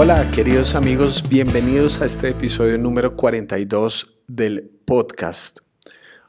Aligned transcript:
Hola 0.00 0.30
queridos 0.30 0.76
amigos, 0.76 1.28
bienvenidos 1.28 2.00
a 2.00 2.04
este 2.04 2.28
episodio 2.28 2.78
número 2.78 3.16
42 3.16 4.20
del 4.28 4.70
podcast. 4.84 5.58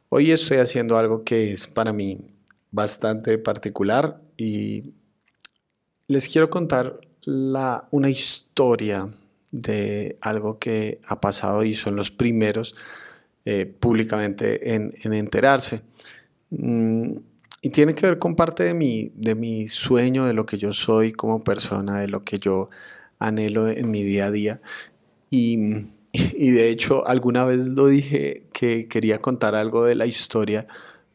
Hoy 0.10 0.32
estoy 0.32 0.58
haciendo 0.58 0.98
algo 0.98 1.24
que 1.24 1.54
es 1.54 1.68
para 1.68 1.94
mí 1.94 2.18
bastante 2.72 3.38
particular 3.38 4.18
y 4.38 4.96
les 6.08 6.28
quiero 6.28 6.50
contar 6.50 7.00
la, 7.26 7.88
una 7.92 8.10
historia 8.10 9.14
de 9.52 10.18
algo 10.20 10.58
que 10.58 11.00
ha 11.08 11.22
pasado 11.22 11.64
y 11.64 11.76
son 11.76 11.96
los 11.96 12.10
primeros 12.10 12.74
eh, 13.46 13.68
públicamente 13.68 14.74
en, 14.74 14.96
enterarse. 15.04 15.84
Mm, 16.50 17.18
y 17.62 17.70
tiene 17.70 17.94
que 17.94 18.08
ver 18.08 18.18
con 18.18 18.36
parte 18.36 18.64
de 18.64 18.74
mi, 18.74 19.12
de 19.14 19.36
mi 19.36 19.70
sueño, 19.70 20.26
de 20.26 20.34
lo 20.34 20.48
que 20.48 20.58
yo 20.58 20.74
soy 20.74 21.12
como 21.12 21.44
persona, 21.44 22.00
de 22.00 22.08
lo 22.08 22.24
que 22.24 22.40
yo 22.40 22.72
anhelo 23.20 23.68
en 23.68 23.92
mi 23.92 24.04
día 24.04 24.28
a 24.28 24.32
día. 24.32 24.62
Y, 25.30 25.58
de 26.34 26.70
hecho, 26.70 27.06
alguna 27.08 27.46
vez 27.46 27.68
lo 27.68 27.88
dije 27.88 28.48
que 28.54 28.88
quería 28.88 29.20
contar 29.20 29.56
algo 29.56 29.86
de 29.86 29.96
la 29.96 30.06
historia 30.06 30.68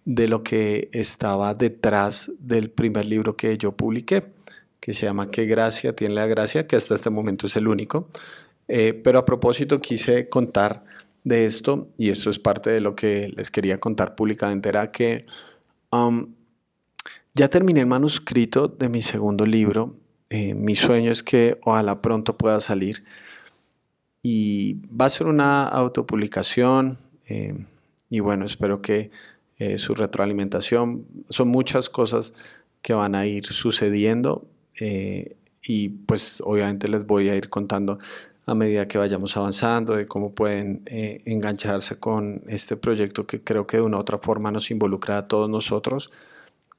de 0.05 0.29
lo 0.29 0.43
que 0.43 0.89
estaba 0.93 1.55
detrás 1.55 2.31
del 2.39 2.71
primer 2.71 3.07
libro 3.07 3.37
que 3.37 3.57
yo 3.57 3.73
publiqué, 3.73 4.25
que 4.79 4.93
se 4.93 5.07
llama 5.07 5.31
Qué 5.31 5.47
gracia 5.47 5.97
tiene 5.97 6.15
la 6.15 6.27
gracia, 6.27 6.67
que 6.67 6.77
hasta 6.77 6.95
este 6.95 7.11
momento 7.11 7.47
es 7.47 7.57
el 7.57 7.67
único. 7.67 8.09
Eh, 8.69 8.95
pero 9.03 9.19
a 9.19 9.25
propósito 9.25 9.81
quise 9.81 10.29
contar 10.29 10.85
de 11.25 11.47
esto, 11.47 11.89
y 11.97 12.11
eso 12.11 12.29
es 12.29 12.39
parte 12.39 12.71
de 12.71 12.81
lo 12.81 12.95
que 12.95 13.33
les 13.35 13.51
quería 13.51 13.79
contar 13.79 14.15
públicamente, 14.15 14.69
era 14.69 14.93
que 14.93 15.25
um, 15.91 16.35
ya 17.33 17.49
terminé 17.49 17.81
el 17.81 17.87
manuscrito 17.87 18.69
de 18.69 18.89
mi 18.91 19.01
segundo 19.01 19.47
libro. 19.47 19.95
Eh, 20.37 20.53
mi 20.53 20.75
sueño 20.75 21.13
es 21.13 21.23
que 21.23 21.61
ojalá 21.63 22.03
pronto 22.03 22.37
pueda 22.37 22.59
salir. 22.59 23.05
Y 24.21 24.81
va 24.89 25.05
a 25.05 25.09
ser 25.09 25.29
una 25.29 25.63
autopublicación. 25.63 26.99
Eh, 27.29 27.55
y 28.11 28.19
bueno, 28.19 28.45
espero 28.45 28.83
que 28.83 29.13
eh, 29.59 29.79
su 29.79 29.95
retroalimentación. 29.95 31.07
Son 31.29 31.47
muchas 31.47 31.89
cosas 31.89 32.35
que 32.83 32.95
van 32.95 33.15
a 33.15 33.27
ir 33.27 33.47
sucediendo. 33.47 34.49
y 35.67 35.89
pues 35.89 36.43
obviamente 36.45 36.89
les 36.89 37.07
voy 37.07 37.29
a 37.29 37.37
ir 37.37 37.49
contando 37.49 37.99
a 38.45 38.55
medida 38.57 38.89
que 38.89 38.99
vayamos 38.99 39.37
avanzando, 39.37 39.95
de 39.95 40.07
cómo 40.09 40.35
pueden 40.35 40.83
engancharse 41.25 42.01
con 42.01 42.43
este 42.49 42.77
proyecto 42.77 43.27
que 43.27 43.41
creo 43.41 43.67
que 43.69 43.77
de 43.77 43.85
una 43.85 43.99
u 43.99 44.01
otra 44.01 44.19
forma 44.19 44.51
nos 44.51 44.71
involucra 44.73 45.17
a 45.17 45.29
todos 45.29 45.49
nosotros 45.49 46.11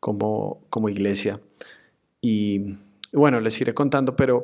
como, 0.01 0.59
como 0.69 0.89
iglesia. 0.89 1.39
Y 2.21 2.75
bueno, 3.15 3.39
les 3.39 3.59
iré 3.61 3.73
contando, 3.73 4.15
pero 4.15 4.43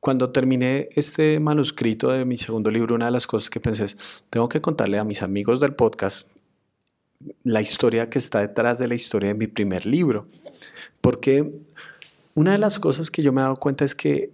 cuando 0.00 0.30
terminé 0.30 0.88
este 0.92 1.40
manuscrito 1.40 2.10
de 2.10 2.24
mi 2.24 2.36
segundo 2.36 2.70
libro, 2.70 2.94
una 2.94 3.06
de 3.06 3.10
las 3.10 3.26
cosas 3.26 3.50
que 3.50 3.60
pensé 3.60 3.84
es, 3.84 4.24
tengo 4.30 4.48
que 4.48 4.60
contarle 4.60 4.98
a 4.98 5.04
mis 5.04 5.22
amigos 5.22 5.60
del 5.60 5.74
podcast 5.74 6.30
la 7.42 7.60
historia 7.60 8.08
que 8.10 8.18
está 8.18 8.40
detrás 8.40 8.78
de 8.78 8.88
la 8.88 8.94
historia 8.94 9.28
de 9.28 9.34
mi 9.34 9.46
primer 9.46 9.86
libro. 9.86 10.28
Porque 11.00 11.52
una 12.34 12.52
de 12.52 12.58
las 12.58 12.78
cosas 12.78 13.10
que 13.10 13.22
yo 13.22 13.32
me 13.32 13.40
he 13.40 13.44
dado 13.44 13.56
cuenta 13.56 13.84
es 13.84 13.94
que 13.94 14.30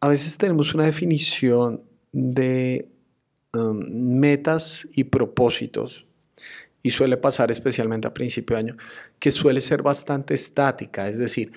a 0.00 0.08
veces 0.08 0.36
tenemos 0.36 0.74
una 0.74 0.84
definición 0.84 1.82
de 2.12 2.88
um, 3.54 3.80
metas 4.18 4.86
y 4.92 5.04
propósitos 5.04 6.06
y 6.82 6.90
suele 6.90 7.16
pasar 7.16 7.50
especialmente 7.50 8.08
a 8.08 8.14
principio 8.14 8.56
de 8.56 8.60
año, 8.60 8.76
que 9.18 9.30
suele 9.30 9.60
ser 9.60 9.82
bastante 9.82 10.34
estática, 10.34 11.08
es 11.08 11.18
decir, 11.18 11.52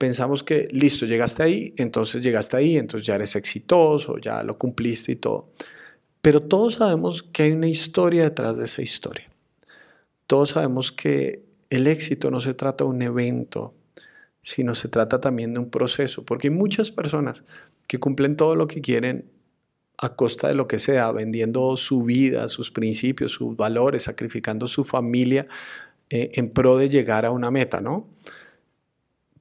pensamos 0.00 0.42
que 0.42 0.66
listo, 0.70 1.04
llegaste 1.04 1.42
ahí, 1.42 1.74
entonces 1.76 2.22
llegaste 2.22 2.56
ahí, 2.56 2.78
entonces 2.78 3.06
ya 3.06 3.16
eres 3.16 3.36
exitoso, 3.36 4.16
ya 4.16 4.42
lo 4.42 4.56
cumpliste 4.56 5.12
y 5.12 5.16
todo. 5.16 5.50
Pero 6.22 6.40
todos 6.40 6.76
sabemos 6.76 7.22
que 7.22 7.42
hay 7.42 7.52
una 7.52 7.68
historia 7.68 8.22
detrás 8.22 8.56
de 8.56 8.64
esa 8.64 8.80
historia. 8.80 9.28
Todos 10.26 10.50
sabemos 10.50 10.90
que 10.90 11.44
el 11.68 11.86
éxito 11.86 12.30
no 12.30 12.40
se 12.40 12.54
trata 12.54 12.84
de 12.84 12.90
un 12.90 13.02
evento, 13.02 13.74
sino 14.40 14.72
se 14.72 14.88
trata 14.88 15.20
también 15.20 15.52
de 15.52 15.60
un 15.60 15.68
proceso, 15.68 16.24
porque 16.24 16.48
hay 16.48 16.54
muchas 16.54 16.90
personas 16.90 17.44
que 17.86 18.00
cumplen 18.00 18.36
todo 18.36 18.54
lo 18.54 18.68
que 18.68 18.80
quieren 18.80 19.30
a 19.98 20.16
costa 20.16 20.48
de 20.48 20.54
lo 20.54 20.66
que 20.66 20.78
sea, 20.78 21.12
vendiendo 21.12 21.76
su 21.76 22.04
vida, 22.04 22.48
sus 22.48 22.70
principios, 22.70 23.32
sus 23.32 23.54
valores, 23.54 24.04
sacrificando 24.04 24.66
su 24.66 24.82
familia 24.82 25.46
eh, 26.08 26.30
en 26.36 26.48
pro 26.48 26.78
de 26.78 26.88
llegar 26.88 27.26
a 27.26 27.32
una 27.32 27.50
meta, 27.50 27.82
¿no? 27.82 28.08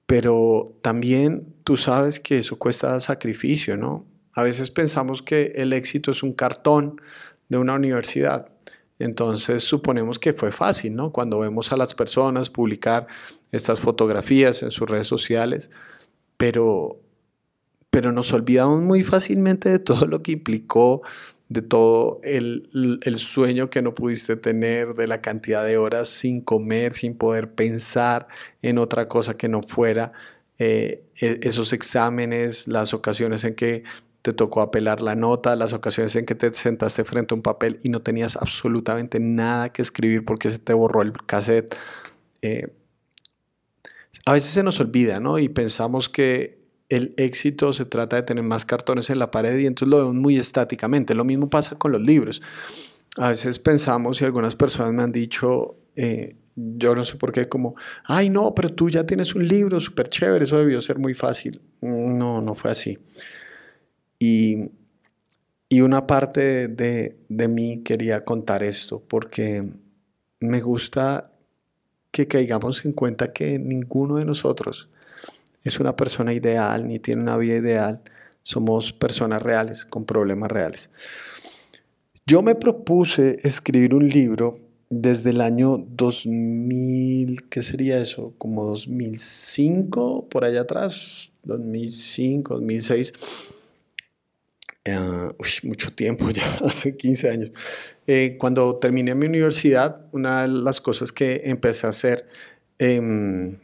Pero 0.09 0.75
también 0.81 1.53
tú 1.63 1.77
sabes 1.77 2.19
que 2.19 2.39
eso 2.39 2.57
cuesta 2.57 2.99
sacrificio, 2.99 3.77
¿no? 3.77 4.07
A 4.33 4.41
veces 4.41 4.71
pensamos 4.71 5.21
que 5.21 5.53
el 5.55 5.71
éxito 5.71 6.09
es 6.09 6.23
un 6.23 6.33
cartón 6.33 6.99
de 7.47 7.59
una 7.59 7.75
universidad. 7.75 8.49
Entonces 8.97 9.63
suponemos 9.63 10.17
que 10.17 10.33
fue 10.33 10.51
fácil, 10.51 10.95
¿no? 10.95 11.11
Cuando 11.11 11.37
vemos 11.37 11.71
a 11.71 11.77
las 11.77 11.93
personas 11.93 12.49
publicar 12.49 13.05
estas 13.51 13.79
fotografías 13.79 14.63
en 14.63 14.71
sus 14.71 14.89
redes 14.89 15.05
sociales, 15.05 15.69
pero 16.37 16.99
pero 17.89 18.11
nos 18.11 18.31
olvidamos 18.33 18.81
muy 18.81 19.03
fácilmente 19.03 19.69
de 19.69 19.79
todo 19.79 20.05
lo 20.05 20.21
que 20.21 20.33
implicó, 20.33 21.01
de 21.49 21.61
todo 21.61 22.21
el, 22.23 22.69
sueño 23.17 23.69
que 23.69 23.81
no 23.81 23.95
pudiste 23.95 24.35
tener, 24.35 24.93
de 24.93 25.07
la 25.07 25.21
cantidad 25.21 25.65
de 25.65 25.77
horas 25.77 26.07
sin 26.09 26.41
comer, 26.41 26.93
sin 26.93 27.15
poder 27.15 27.53
pensar 27.53 28.27
en 28.61 28.77
otra 28.77 29.07
cosa 29.07 29.35
que 29.35 29.49
no 29.49 29.63
fuera 29.63 30.11
eh, 30.59 31.05
e, 31.19 31.39
esos 31.41 31.73
exámenes, 31.73 32.67
las 32.67 32.93
ocasiones 32.93 33.43
en 33.43 33.55
que 33.55 33.83
te 34.21 34.33
tocó 34.33 34.61
apelar 34.61 35.01
la 35.01 35.15
nota, 35.15 35.55
las 35.55 35.73
ocasiones 35.73 36.15
en 36.15 36.25
que 36.25 36.35
te 36.35 36.53
sentaste 36.53 37.03
frente 37.03 37.33
a 37.33 37.37
un 37.37 37.41
papel 37.41 37.79
y 37.83 37.89
no 37.89 38.01
tenías 38.01 38.35
absolutamente 38.35 39.19
nada 39.19 39.69
que 39.71 39.81
escribir 39.81 40.25
porque 40.25 40.51
se 40.51 40.59
te 40.59 40.73
borró 40.73 41.01
el 41.01 41.13
cassette. 41.25 41.75
Eh, 42.41 42.67
a 44.25 44.33
veces 44.33 44.51
se 44.51 44.61
nos 44.61 44.79
olvida, 44.79 45.19
¿no? 45.19 45.39
Y 45.39 45.49
pensamos 45.49 46.09
que 46.09 46.58
el 46.89 47.13
éxito 47.17 47.71
se 47.71 47.85
trata 47.85 48.15
de 48.15 48.23
tener 48.23 48.43
más 48.43 48.65
cartones 48.65 49.09
en 49.11 49.19
la 49.19 49.29
pared 49.31 49.57
y 49.57 49.67
entonces 49.67 49.89
lo 49.91 49.99
vemos 49.99 50.15
muy 50.15 50.37
estáticamente. 50.37 51.13
Lo 51.13 51.23
mismo 51.23 51.49
pasa 51.49 51.77
con 51.77 51.91
los 51.91 52.01
libros. 52.01 52.41
A 53.17 53.29
veces 53.29 53.59
pensamos 53.59 54.21
y 54.21 54.25
algunas 54.25 54.55
personas 54.55 54.93
me 54.93 55.03
han 55.03 55.11
dicho, 55.11 55.77
eh, 55.95 56.35
yo 56.55 56.95
no 56.95 57.05
sé 57.05 57.15
por 57.15 57.31
qué, 57.31 57.47
como, 57.47 57.75
ay 58.05 58.29
no, 58.29 58.53
pero 58.55 58.73
tú 58.73 58.89
ya 58.89 59.05
tienes 59.05 59.35
un 59.35 59.47
libro 59.47 59.79
súper 59.79 60.09
chévere, 60.09 60.45
eso 60.45 60.57
debió 60.57 60.81
ser 60.81 60.97
muy 60.97 61.13
fácil. 61.13 61.61
No, 61.81 62.41
no 62.41 62.55
fue 62.55 62.71
así. 62.71 62.97
Y, 64.17 64.71
y 65.69 65.81
una 65.81 66.07
parte 66.07 66.67
de, 66.67 67.19
de 67.29 67.47
mí 67.47 67.83
quería 67.83 68.25
contar 68.25 68.63
esto 68.63 69.03
porque 69.07 69.71
me 70.39 70.61
gusta 70.61 71.31
que 72.11 72.27
caigamos 72.27 72.83
en 72.85 72.93
cuenta 72.93 73.31
que 73.31 73.59
ninguno 73.59 74.15
de 74.15 74.25
nosotros 74.25 74.89
es 75.63 75.79
una 75.79 75.95
persona 75.95 76.33
ideal 76.33 76.87
ni 76.87 76.99
tiene 76.99 77.21
una 77.21 77.37
vida 77.37 77.57
ideal. 77.57 78.01
Somos 78.43 78.93
personas 78.93 79.41
reales 79.43 79.85
con 79.85 80.05
problemas 80.05 80.51
reales. 80.51 80.89
Yo 82.25 82.41
me 82.41 82.55
propuse 82.55 83.37
escribir 83.43 83.93
un 83.93 84.07
libro 84.07 84.59
desde 84.89 85.31
el 85.31 85.41
año 85.41 85.77
2000, 85.77 87.47
¿qué 87.49 87.61
sería 87.61 87.99
eso? 87.99 88.33
Como 88.37 88.65
2005, 88.65 90.29
por 90.29 90.45
allá 90.45 90.61
atrás, 90.61 91.31
2005, 91.43 92.55
2006. 92.55 93.13
Uh, 94.87 95.33
mucho 95.67 95.91
tiempo, 95.93 96.29
ya 96.31 96.43
hace 96.65 96.97
15 96.97 97.29
años. 97.29 97.51
Eh, 98.07 98.37
cuando 98.39 98.77
terminé 98.77 99.13
mi 99.13 99.27
universidad, 99.27 100.07
una 100.11 100.43
de 100.43 100.47
las 100.47 100.81
cosas 100.81 101.11
que 101.11 101.41
empecé 101.45 101.85
a 101.85 101.91
hacer 101.91 102.27
eh, 102.79 103.57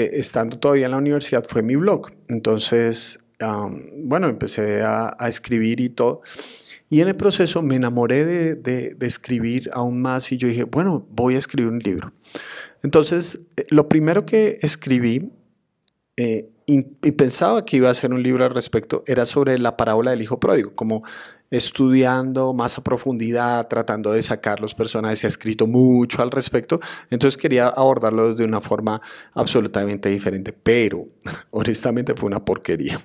eh, 0.00 0.10
estando 0.14 0.58
todavía 0.58 0.86
en 0.86 0.92
la 0.92 0.98
universidad 0.98 1.44
fue 1.44 1.62
mi 1.62 1.76
blog. 1.76 2.10
Entonces, 2.28 3.20
bueno, 3.96 4.28
empecé 4.28 4.82
a, 4.82 5.16
escribir 5.28 5.80
y 5.80 5.88
todo. 5.88 6.20
Y 6.88 7.00
en 7.00 7.08
el 7.08 7.16
proceso 7.16 7.62
me 7.62 7.76
enamoré 7.76 8.24
de, 8.56 8.96
escribir 9.00 9.70
aún 9.72 10.00
más 10.00 10.32
y 10.32 10.36
yo 10.36 10.48
dije, 10.48 10.64
bueno, 10.64 11.06
voy 11.10 11.36
a 11.36 11.38
escribir 11.38 11.70
un 11.70 11.78
libro. 11.78 12.12
Entonces, 12.82 13.40
eh, 13.56 13.64
lo 13.70 13.88
primero 13.88 14.26
que 14.26 14.58
escribí 14.62 15.30
eh, 16.16 16.50
y, 16.70 17.10
pensaba 17.12 17.64
que 17.64 17.78
iba 17.78 17.90
a 17.90 17.94
ser 17.94 18.12
un 18.12 18.22
libro 18.22 18.44
al 18.44 18.52
respecto 18.52 19.02
era 19.06 19.24
sobre 19.24 19.58
la 19.58 19.76
parábola 19.76 20.12
del 20.12 20.22
hijo 20.22 20.38
pródigo, 20.38 20.72
como 20.74 21.02
estudiando 21.50 22.54
más 22.54 22.78
a 22.78 22.84
profundidad, 22.84 23.66
tratando 23.66 24.12
de 24.12 24.22
sacar 24.22 24.60
los 24.60 24.74
personajes, 24.74 25.18
se 25.18 25.26
ha 25.26 25.28
escrito 25.28 25.66
mucho 25.66 26.22
al 26.22 26.30
respecto, 26.30 26.78
entonces 27.10 27.36
quería 27.36 27.68
abordarlo 27.68 28.34
de 28.34 28.44
una 28.44 28.60
forma 28.60 29.02
absolutamente 29.34 30.08
diferente, 30.08 30.52
pero 30.52 31.06
honestamente 31.50 32.14
fue 32.14 32.28
una 32.28 32.44
porquería. 32.44 33.00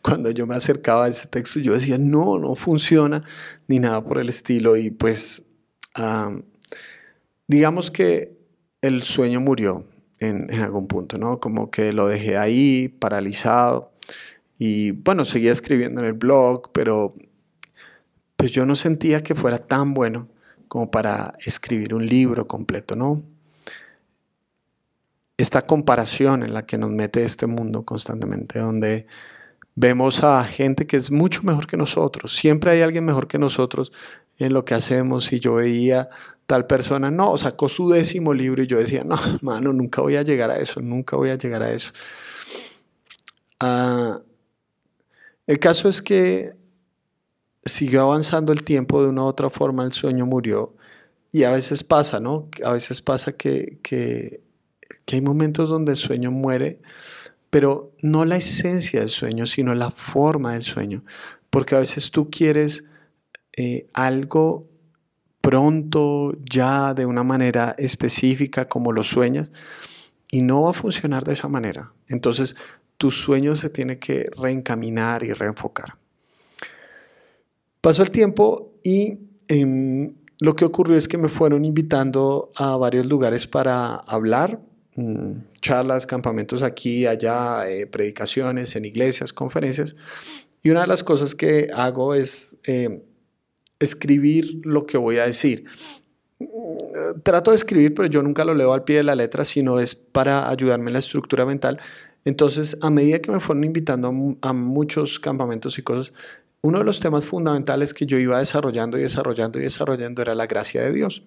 Cuando 0.00 0.30
yo 0.30 0.46
me 0.46 0.54
acercaba 0.54 1.06
a 1.06 1.08
ese 1.08 1.26
texto, 1.26 1.58
yo 1.58 1.72
decía, 1.72 1.98
no, 1.98 2.38
no 2.38 2.54
funciona, 2.54 3.22
ni 3.66 3.80
nada 3.80 4.04
por 4.04 4.18
el 4.18 4.28
estilo, 4.28 4.76
y 4.76 4.90
pues 4.90 5.44
digamos 7.48 7.90
que 7.90 8.38
el 8.80 9.02
sueño 9.02 9.40
murió 9.40 9.86
en, 10.28 10.62
algún 10.62 10.86
punto, 10.86 11.18
¿no? 11.18 11.40
Como 11.40 11.70
que 11.70 11.92
lo 11.92 12.06
dejé 12.06 12.36
ahí, 12.36 12.88
paralizado, 12.88 13.92
Y 14.58 14.92
bueno, 14.92 15.24
seguía 15.24 15.52
escribiendo 15.52 16.00
en 16.00 16.06
el 16.06 16.12
blog, 16.12 16.70
pero 16.72 17.14
pues 18.36 18.52
yo 18.52 18.64
no 18.64 18.76
sentía 18.76 19.22
que 19.22 19.34
fuera 19.34 19.58
tan 19.58 19.94
bueno 19.94 20.28
como 20.68 20.90
para 20.90 21.32
escribir 21.44 21.94
un 21.94 22.06
libro 22.06 22.46
completo, 22.46 22.94
¿no? 22.96 23.22
Esta 25.36 25.62
comparación 25.62 26.42
en 26.44 26.54
la 26.54 26.64
que 26.64 26.78
nos 26.78 26.90
mete 26.90 27.24
este 27.24 27.46
mundo 27.46 27.84
constantemente, 27.84 28.60
donde 28.60 29.06
vemos 29.74 30.22
a 30.22 30.44
gente 30.44 30.86
que 30.86 30.96
es 30.96 31.10
mucho 31.10 31.42
mejor 31.42 31.66
que 31.66 31.76
nosotros, 31.76 32.36
siempre 32.36 32.70
hay 32.70 32.82
alguien 32.82 33.04
mejor 33.04 33.26
que 33.26 33.38
nosotros 33.38 33.92
en 34.38 34.52
lo 34.52 34.64
que 34.64 34.74
hacemos 34.74 35.32
y 35.32 35.40
yo 35.40 35.54
veía 35.54 36.08
tal 36.52 36.66
persona, 36.66 37.10
no, 37.10 37.38
sacó 37.38 37.66
su 37.66 37.88
décimo 37.88 38.34
libro 38.34 38.62
y 38.62 38.66
yo 38.66 38.76
decía, 38.76 39.04
no, 39.04 39.16
mano, 39.40 39.72
nunca 39.72 40.02
voy 40.02 40.16
a 40.16 40.22
llegar 40.22 40.50
a 40.50 40.58
eso, 40.58 40.82
nunca 40.82 41.16
voy 41.16 41.30
a 41.30 41.38
llegar 41.38 41.62
a 41.62 41.72
eso. 41.72 41.92
Ah, 43.58 44.20
el 45.46 45.58
caso 45.58 45.88
es 45.88 46.02
que 46.02 46.52
siguió 47.64 48.02
avanzando 48.02 48.52
el 48.52 48.64
tiempo 48.64 49.02
de 49.02 49.08
una 49.08 49.22
u 49.22 49.24
otra 49.28 49.48
forma, 49.48 49.82
el 49.82 49.92
sueño 49.92 50.26
murió 50.26 50.76
y 51.30 51.44
a 51.44 51.52
veces 51.52 51.82
pasa, 51.84 52.20
¿no? 52.20 52.50
A 52.62 52.74
veces 52.74 53.00
pasa 53.00 53.32
que, 53.32 53.78
que, 53.82 54.42
hay 55.10 55.22
momentos 55.22 55.70
donde 55.70 55.92
el 55.92 55.96
sueño 55.96 56.30
muere, 56.30 56.82
pero 57.48 57.94
no 58.02 58.26
la 58.26 58.36
esencia 58.36 59.00
del 59.00 59.08
sueño, 59.08 59.46
sino 59.46 59.74
la 59.74 59.90
forma 59.90 60.52
del 60.52 60.64
sueño, 60.64 61.02
porque 61.48 61.76
a 61.76 61.78
veces 61.78 62.10
tú 62.10 62.28
quieres 62.28 62.84
eh, 63.56 63.86
algo 63.94 64.68
pronto, 65.42 66.34
ya 66.50 66.94
de 66.94 67.04
una 67.04 67.24
manera 67.24 67.74
específica 67.76 68.66
como 68.66 68.92
lo 68.92 69.02
sueñas, 69.02 69.52
y 70.30 70.40
no 70.40 70.62
va 70.62 70.70
a 70.70 70.72
funcionar 70.72 71.24
de 71.24 71.34
esa 71.34 71.48
manera. 71.48 71.92
Entonces, 72.08 72.56
tu 72.96 73.10
sueño 73.10 73.54
se 73.56 73.68
tiene 73.68 73.98
que 73.98 74.30
reencaminar 74.40 75.24
y 75.24 75.32
reenfocar. 75.32 75.98
Pasó 77.80 78.02
el 78.02 78.10
tiempo 78.10 78.72
y 78.84 79.18
em, 79.48 80.14
lo 80.38 80.54
que 80.54 80.64
ocurrió 80.64 80.96
es 80.96 81.08
que 81.08 81.18
me 81.18 81.28
fueron 81.28 81.64
invitando 81.64 82.50
a 82.54 82.76
varios 82.76 83.06
lugares 83.06 83.48
para 83.48 83.96
hablar, 83.96 84.60
mm, 84.94 85.32
charlas, 85.60 86.06
campamentos 86.06 86.62
aquí, 86.62 87.06
allá, 87.06 87.68
eh, 87.68 87.86
predicaciones 87.86 88.76
en 88.76 88.84
iglesias, 88.84 89.32
conferencias. 89.32 89.96
Y 90.62 90.70
una 90.70 90.82
de 90.82 90.86
las 90.86 91.02
cosas 91.02 91.34
que 91.34 91.66
hago 91.74 92.14
es 92.14 92.56
eh, 92.64 93.02
escribir 93.82 94.60
lo 94.64 94.86
que 94.86 94.96
voy 94.96 95.18
a 95.18 95.26
decir. 95.26 95.64
Trato 97.22 97.50
de 97.50 97.56
escribir, 97.56 97.94
pero 97.94 98.08
yo 98.08 98.22
nunca 98.22 98.44
lo 98.44 98.54
leo 98.54 98.72
al 98.72 98.84
pie 98.84 98.96
de 98.98 99.02
la 99.02 99.14
letra, 99.14 99.44
sino 99.44 99.80
es 99.80 99.94
para 99.94 100.48
ayudarme 100.48 100.88
en 100.88 100.94
la 100.94 100.98
estructura 100.98 101.46
mental. 101.46 101.78
Entonces, 102.24 102.78
a 102.82 102.90
medida 102.90 103.20
que 103.20 103.30
me 103.30 103.40
fueron 103.40 103.64
invitando 103.64 104.12
a, 104.40 104.52
muchos 104.52 105.18
campamentos 105.18 105.78
y 105.78 105.82
cosas, 105.82 106.12
uno 106.60 106.78
de 106.78 106.84
los 106.84 107.00
temas 107.00 107.26
fundamentales 107.26 107.92
que 107.92 108.06
yo 108.06 108.18
iba 108.18 108.38
desarrollando 108.38 108.98
y 108.98 109.02
desarrollando 109.02 109.58
y 109.58 109.62
desarrollando 109.62 110.22
era 110.22 110.34
la 110.34 110.46
gracia 110.46 110.82
de 110.82 110.92
Dios. 110.92 111.22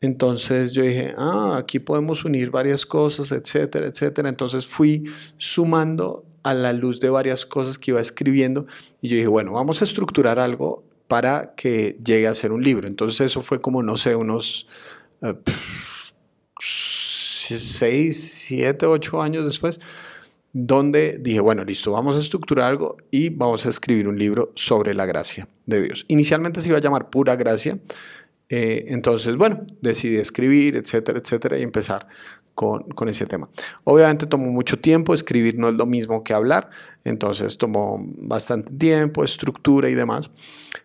Entonces 0.00 0.72
yo 0.72 0.82
dije, 0.82 1.14
ah, 1.16 1.56
aquí 1.58 1.78
podemos 1.78 2.24
unir 2.24 2.50
varias 2.50 2.86
cosas, 2.86 3.32
etcétera, 3.32 3.86
etcétera. 3.86 4.28
Entonces 4.28 4.66
fui 4.66 5.04
sumando 5.36 6.24
a 6.42 6.54
la 6.54 6.72
luz 6.72 7.00
de 7.00 7.10
varias 7.10 7.46
cosas 7.46 7.78
que 7.78 7.90
iba 7.90 8.00
escribiendo 8.00 8.66
y 9.00 9.08
yo 9.08 9.16
dije, 9.16 9.28
bueno, 9.28 9.52
vamos 9.52 9.80
a 9.80 9.84
estructurar 9.84 10.38
algo 10.38 10.84
para 11.08 11.54
que 11.56 11.98
llegue 12.04 12.28
a 12.28 12.34
ser 12.34 12.52
un 12.52 12.62
libro. 12.62 12.86
Entonces 12.86 13.22
eso 13.22 13.40
fue 13.42 13.60
como, 13.60 13.82
no 13.82 13.96
sé, 13.96 14.14
unos 14.14 14.68
uh, 15.22 15.34
seis, 16.60 18.44
siete, 18.46 18.86
ocho 18.86 19.20
años 19.22 19.44
después, 19.44 19.80
donde 20.52 21.18
dije, 21.20 21.40
bueno, 21.40 21.64
listo, 21.64 21.92
vamos 21.92 22.16
a 22.16 22.18
estructurar 22.18 22.66
algo 22.66 22.96
y 23.10 23.30
vamos 23.30 23.66
a 23.66 23.70
escribir 23.70 24.06
un 24.06 24.18
libro 24.18 24.52
sobre 24.54 24.94
la 24.94 25.06
gracia 25.06 25.48
de 25.66 25.82
Dios. 25.82 26.04
Inicialmente 26.08 26.60
se 26.60 26.68
iba 26.68 26.78
a 26.78 26.80
llamar 26.80 27.10
Pura 27.10 27.36
Gracia. 27.36 27.78
Eh, 28.50 28.86
entonces, 28.88 29.36
bueno, 29.36 29.66
decidí 29.82 30.16
escribir, 30.16 30.76
etcétera, 30.76 31.18
etcétera, 31.18 31.58
y 31.58 31.62
empezar 31.62 32.08
con, 32.58 33.08
ese 33.08 33.24
tema. 33.26 33.48
Obviamente 33.84 34.26
tomó 34.26 34.50
mucho 34.50 34.80
tiempo, 34.80 35.14
escribir 35.14 35.56
no 35.56 35.68
es 35.68 35.76
lo 35.76 35.86
mismo 35.86 36.24
que 36.24 36.34
hablar, 36.34 36.70
entonces 37.04 37.56
tomó 37.56 38.04
bastante 38.18 38.72
tiempo, 38.72 39.22
estructura 39.22 39.88
y 39.88 39.94
demás. 39.94 40.32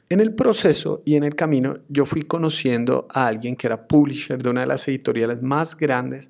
En 0.09 0.19
el 0.19 0.35
proceso 0.35 1.01
y 1.03 1.15
en 1.15 1.23
el 1.23 1.33
camino 1.33 1.77
yo 1.89 2.05
fui 2.05 2.21
conociendo 2.21 3.07
a 3.09 3.25
alguien 3.25 3.55
que 3.55 3.65
era 3.65 3.87
publisher 3.87 4.41
de 4.41 4.51
una 4.51 4.61
de 4.61 4.67
las 4.67 4.87
editoriales 4.87 5.41
más 5.41 5.75
grandes 5.75 6.27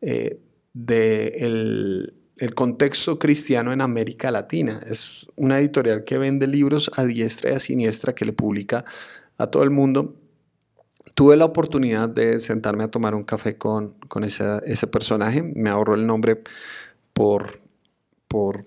eh, 0.00 0.40
del 0.72 2.14
el 2.38 2.54
contexto 2.54 3.18
cristiano 3.18 3.72
en 3.72 3.80
América 3.80 4.30
Latina. 4.30 4.82
Es 4.86 5.26
una 5.36 5.58
editorial 5.58 6.04
que 6.04 6.18
vende 6.18 6.46
libros 6.46 6.90
a 6.94 7.04
diestra 7.04 7.50
y 7.50 7.54
a 7.54 7.60
siniestra, 7.60 8.14
que 8.14 8.26
le 8.26 8.34
publica 8.34 8.84
a 9.38 9.46
todo 9.46 9.62
el 9.62 9.70
mundo 9.70 10.16
tuve 11.16 11.38
la 11.38 11.46
oportunidad 11.46 12.10
de 12.10 12.38
sentarme 12.40 12.84
a 12.84 12.90
tomar 12.90 13.14
un 13.14 13.24
café 13.24 13.56
con, 13.56 13.94
con 14.06 14.22
ese, 14.22 14.86
personaje. 14.86 15.42
Me 15.42 15.70
ahorro 15.70 15.94
el 15.94 16.06
nombre 16.06 16.42
por, 17.14 17.62
por 18.28 18.66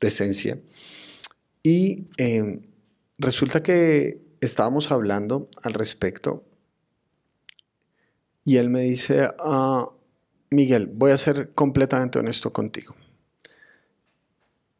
decencia. 0.00 0.60
Y 1.64 2.06
em, 2.16 2.62
resulta 3.18 3.64
que 3.64 4.22
estábamos 4.40 4.92
hablando 4.92 5.50
al 5.64 5.74
respecto 5.74 6.44
y 8.44 8.58
él 8.58 8.70
me 8.70 8.82
dice, 8.82 9.28
ah, 9.40 9.90
Miguel, 10.50 10.86
voy 10.86 11.10
a 11.10 11.18
ser 11.18 11.52
completamente 11.54 12.20
honesto 12.20 12.52
contigo. 12.52 12.94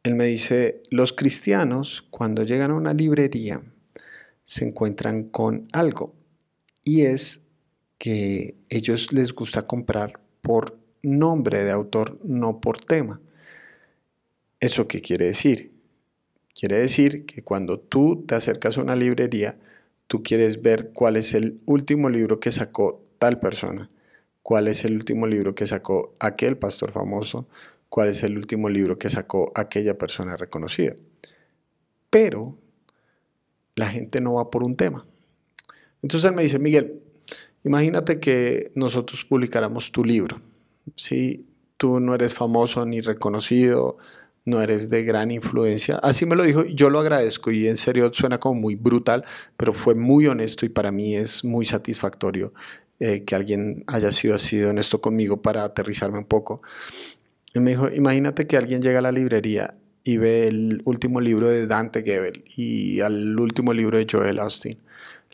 Él 0.03 0.15
me 0.15 0.27
dice, 0.27 0.81
los 0.89 1.11
cristianos 1.11 2.07
cuando 2.09 2.43
llegan 2.43 2.71
a 2.71 2.75
una 2.75 2.93
librería 2.93 3.61
se 4.45 4.63
encuentran 4.63 5.23
con 5.23 5.67
algo 5.73 6.20
y 6.83 7.01
es 7.01 7.41
que 7.97 8.55
ellos 8.69 9.13
les 9.13 9.33
gusta 9.33 9.67
comprar 9.67 10.19
por 10.41 10.79
nombre 11.03 11.63
de 11.63 11.71
autor, 11.71 12.19
no 12.23 12.61
por 12.61 12.79
tema. 12.79 13.21
¿Eso 14.59 14.87
qué 14.87 15.01
quiere 15.01 15.25
decir? 15.25 15.71
Quiere 16.53 16.79
decir 16.79 17.25
que 17.25 17.43
cuando 17.43 17.79
tú 17.79 18.25
te 18.27 18.35
acercas 18.35 18.77
a 18.77 18.81
una 18.81 18.95
librería, 18.95 19.57
tú 20.07 20.23
quieres 20.23 20.61
ver 20.61 20.91
cuál 20.93 21.15
es 21.15 21.33
el 21.33 21.61
último 21.65 22.09
libro 22.09 22.39
que 22.39 22.51
sacó 22.51 23.03
tal 23.17 23.39
persona, 23.39 23.89
cuál 24.43 24.67
es 24.67 24.83
el 24.85 24.95
último 24.95 25.27
libro 25.27 25.55
que 25.55 25.67
sacó 25.67 26.15
aquel 26.19 26.57
pastor 26.57 26.91
famoso, 26.91 27.47
cuál 27.89 28.09
es 28.09 28.23
el 28.23 28.37
último 28.37 28.69
libro 28.69 28.97
que 28.97 29.09
sacó 29.09 29.51
aquella 29.55 29.97
persona 29.97 30.37
reconocida. 30.37 30.95
Pero 32.09 32.57
la 33.75 33.87
gente 33.87 34.21
no 34.21 34.33
va 34.33 34.49
por 34.49 34.63
un 34.63 34.75
tema. 34.75 35.05
Entonces 36.01 36.29
él 36.29 36.35
me 36.35 36.43
dice, 36.43 36.59
Miguel, 36.59 37.01
imagínate 37.63 38.19
que 38.19 38.71
nosotros 38.75 39.25
publicáramos 39.25 39.91
tu 39.91 40.03
libro. 40.03 40.41
Si 40.95 41.45
tú 41.77 41.99
no 41.99 42.15
eres 42.15 42.33
famoso 42.33 42.85
ni 42.85 43.01
reconocido, 43.01 43.97
no 44.45 44.61
eres 44.61 44.89
de 44.89 45.03
gran 45.03 45.31
influencia. 45.31 45.97
Así 45.97 46.25
me 46.25 46.35
lo 46.35 46.43
dijo, 46.43 46.65
yo 46.65 46.89
lo 46.89 46.99
agradezco 46.99 47.51
y 47.51 47.67
en 47.67 47.77
serio 47.77 48.11
suena 48.13 48.39
como 48.39 48.59
muy 48.59 48.75
brutal, 48.75 49.23
pero 49.57 49.73
fue 49.73 49.93
muy 49.95 50.27
honesto 50.27 50.65
y 50.65 50.69
para 50.69 50.91
mí 50.91 51.15
es 51.15 51.43
muy 51.43 51.65
satisfactorio 51.65 52.53
eh, 52.99 53.23
que 53.23 53.35
alguien 53.35 53.83
haya 53.87 54.11
sido 54.11 54.35
así 54.35 54.61
honesto 54.61 54.99
conmigo 55.01 55.41
para 55.41 55.63
aterrizarme 55.63 56.17
un 56.17 56.25
poco. 56.25 56.61
Y 57.53 57.59
me 57.59 57.71
dijo, 57.71 57.89
imagínate 57.89 58.47
que 58.47 58.57
alguien 58.57 58.81
llega 58.81 58.99
a 58.99 59.03
la 59.03 59.11
librería 59.11 59.75
y 60.03 60.17
ve 60.17 60.47
el 60.47 60.81
último 60.85 61.21
libro 61.21 61.47
de 61.47 61.67
Dante 61.67 62.01
Gebel 62.01 62.43
y 62.55 63.01
al 63.01 63.39
último 63.39 63.73
libro 63.73 63.99
de 63.99 64.07
Joel 64.09 64.39
Austin 64.39 64.77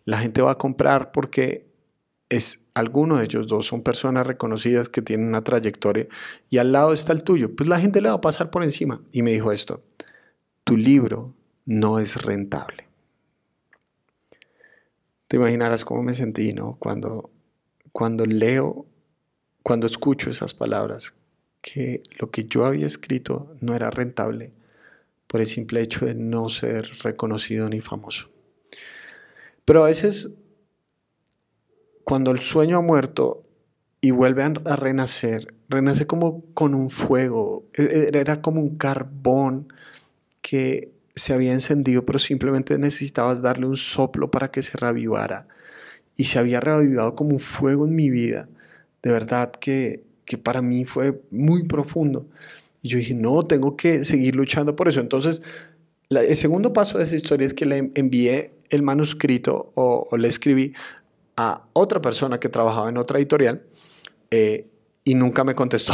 la 0.07 0.19
gente 0.19 0.41
va 0.41 0.51
a 0.51 0.57
comprar 0.57 1.11
porque 1.11 1.67
es 2.29 2.61
alguno 2.73 3.17
de 3.17 3.25
ellos 3.25 3.47
dos 3.47 3.65
son 3.65 3.83
personas 3.83 4.25
reconocidas 4.25 4.87
que 4.87 5.01
tienen 5.01 5.27
una 5.27 5.43
trayectoria 5.43 6.07
y 6.49 6.59
al 6.59 6.71
lado 6.71 6.93
está 6.93 7.11
el 7.11 7.23
tuyo, 7.23 7.53
pues 7.53 7.67
la 7.67 7.77
gente 7.77 8.01
le 8.01 8.07
va 8.07 8.15
a 8.15 8.21
pasar 8.21 8.49
por 8.49 8.63
encima. 8.63 9.01
Y 9.11 9.21
me 9.21 9.33
dijo 9.33 9.51
esto, 9.51 9.83
tu 10.63 10.77
libro 10.77 11.35
no 11.65 11.99
es 11.99 12.23
rentable. 12.23 12.87
Te 15.27 15.35
imaginarás 15.35 15.83
cómo 15.83 16.03
me 16.03 16.13
sentí, 16.13 16.53
¿no? 16.53 16.77
Cuando, 16.79 17.29
cuando 17.91 18.25
leo, 18.25 18.85
cuando 19.61 19.87
escucho 19.87 20.29
esas 20.29 20.53
palabras, 20.53 21.15
que 21.61 22.01
lo 22.17 22.31
que 22.31 22.45
yo 22.45 22.63
había 22.63 22.87
escrito 22.87 23.57
no 23.59 23.75
era 23.75 23.89
rentable 23.89 24.53
por 25.27 25.41
el 25.41 25.47
simple 25.47 25.81
hecho 25.81 26.05
de 26.05 26.15
no 26.15 26.47
ser 26.47 26.89
reconocido 27.03 27.67
ni 27.67 27.81
famoso. 27.81 28.29
Pero 29.67 29.83
a 29.83 29.87
veces, 29.87 30.29
cuando 32.05 32.31
el 32.31 32.39
sueño 32.39 32.77
ha 32.77 32.81
muerto 32.81 33.43
y 33.99 34.11
vuelve 34.11 34.43
a 34.43 34.75
renacer, 34.77 35.53
renace 35.67 36.07
como 36.07 36.41
con 36.53 36.73
un 36.73 36.89
fuego, 36.89 37.65
e, 37.77 37.83
e, 37.83 38.17
era 38.17 38.41
como 38.41 38.61
un 38.61 38.77
carbón 38.77 39.67
que 40.41 40.93
se 41.15 41.33
había 41.33 41.51
encendido, 41.51 42.05
pero 42.05 42.17
simplemente 42.17 42.77
necesitabas 42.77 43.41
darle 43.41 43.65
un 43.65 43.75
soplo 43.75 44.31
para 44.31 44.51
que 44.51 44.61
se 44.61 44.77
revivara. 44.77 45.49
Y 46.15 46.23
se 46.23 46.39
había 46.39 46.61
revivado 46.61 47.13
como 47.15 47.31
un 47.31 47.41
fuego 47.41 47.85
en 47.85 47.93
mi 47.93 48.09
vida. 48.09 48.47
De 49.03 49.11
verdad 49.11 49.51
que, 49.51 50.05
que 50.23 50.37
para 50.37 50.61
mí 50.61 50.85
fue 50.85 51.21
muy 51.29 51.67
profundo. 51.67 52.25
Y 52.81 52.87
yo 52.87 52.99
dije, 52.99 53.15
no, 53.15 53.43
tengo 53.43 53.75
que 53.75 54.05
seguir 54.05 54.33
luchando 54.37 54.77
por 54.77 54.87
eso. 54.87 55.01
Entonces, 55.01 55.41
el 56.09 56.37
segundo 56.37 56.71
paso 56.71 56.97
de 56.97 57.03
esa 57.03 57.17
historia 57.17 57.45
es 57.45 57.53
que 57.53 57.65
le 57.65 57.91
envié 57.95 58.56
el 58.69 58.83
manuscrito 58.83 59.71
o, 59.75 60.07
le 60.17 60.27
escribí 60.27 60.73
a 61.35 61.67
otra 61.73 62.01
persona 62.01 62.39
que 62.39 62.49
trabajaba 62.49 62.89
en 62.89 62.97
otra 62.97 63.19
editorial 63.19 63.63
eh, 64.31 64.67
y 65.03 65.15
nunca 65.15 65.43
me 65.43 65.55
contestó. 65.55 65.93